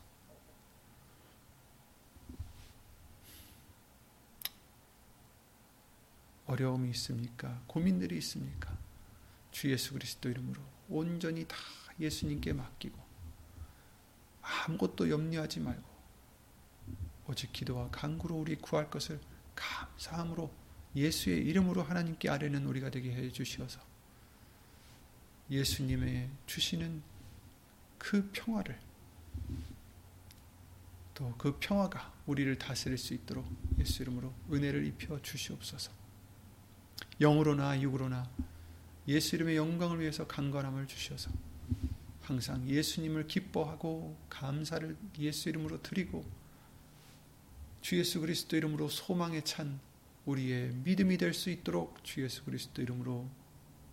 어려움이 6.45 6.91
있습니까? 6.91 7.63
고민들이 7.65 8.15
있습니까? 8.17 8.77
주 9.49 9.71
예수 9.71 9.93
그리스도 9.93 10.29
이름으로 10.29 10.61
온전히 10.87 11.47
다 11.47 11.57
예수님께 11.99 12.53
맡기고 12.53 13.03
아무것도 14.39 15.09
염려하지 15.09 15.61
말고 15.61 15.89
오직 17.25 17.51
기도와 17.51 17.89
간구로 17.89 18.35
우리 18.35 18.55
구할 18.55 18.91
것을 18.91 19.19
감사함으로 19.55 20.53
예수의 20.95 21.39
이름으로 21.39 21.81
하나님께 21.81 22.29
아뢰는 22.29 22.67
우리가 22.67 22.91
되게 22.91 23.11
해 23.11 23.31
주시어서 23.31 23.92
예수님의 25.53 26.29
주시는 26.45 27.01
그 27.97 28.29
평화를 28.33 28.79
또 31.13 31.33
그 31.37 31.57
평화가 31.59 32.11
우리를 32.25 32.57
다스릴 32.57 32.97
수 32.97 33.13
있도록 33.13 33.45
예수 33.79 34.01
이름으로 34.01 34.33
은혜를 34.51 34.85
입혀 34.85 35.21
주시옵소서. 35.21 35.91
영으로나 37.19 37.79
육으로나 37.81 38.29
예수 39.07 39.35
이름의 39.35 39.55
영광을 39.55 39.99
위해서 39.99 40.25
강건함을 40.25 40.87
주셔서 40.87 41.29
항상 42.21 42.67
예수님을 42.67 43.27
기뻐하고 43.27 44.17
감사를 44.29 44.97
예수 45.19 45.49
이름으로 45.49 45.81
드리고 45.81 46.25
주 47.81 47.99
예수 47.99 48.21
그리스도 48.21 48.55
이름으로 48.57 48.87
소망에 48.89 49.41
찬 49.41 49.79
우리의 50.25 50.73
믿음이 50.83 51.17
될 51.17 51.33
수 51.33 51.49
있도록 51.49 52.03
주 52.03 52.23
예수 52.23 52.43
그리스도 52.45 52.81
이름으로 52.81 53.29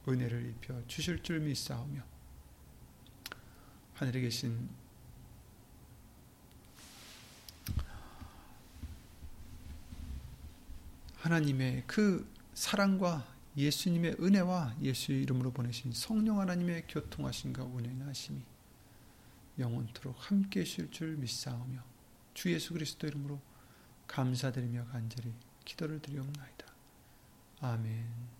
은혜를 0.08 0.50
입혀 0.50 0.86
주실 0.86 1.22
줄 1.22 1.40
믿사오며 1.40 2.02
하늘에 3.94 4.20
계신 4.20 4.68
하나님의 11.16 11.84
그 11.86 12.26
사랑과 12.54 13.26
예수님의 13.56 14.16
은혜와 14.20 14.76
예수 14.80 15.12
이름으로 15.12 15.50
보내신 15.50 15.92
성령 15.92 16.40
하나님의 16.40 16.86
교통하심과 16.88 17.64
운행하심이 17.64 18.42
영원토록 19.58 20.16
함께 20.18 20.60
하실 20.60 20.90
줄 20.90 21.16
믿사오며 21.16 21.82
주 22.32 22.52
예수 22.52 22.72
그리스도 22.72 23.06
이름으로 23.06 23.40
감사드리며 24.06 24.86
간절히 24.86 25.34
기도를 25.64 26.00
드리옵나이다. 26.00 26.66
아멘. 27.60 28.39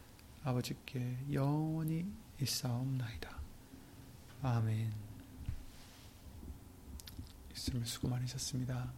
아버지께 0.43 1.17
영원히 1.31 2.05
있사옵나이다. 2.41 3.39
아멘. 4.41 4.91
있으면 7.53 7.85
수고 7.85 8.07
많으셨습니다. 8.07 8.91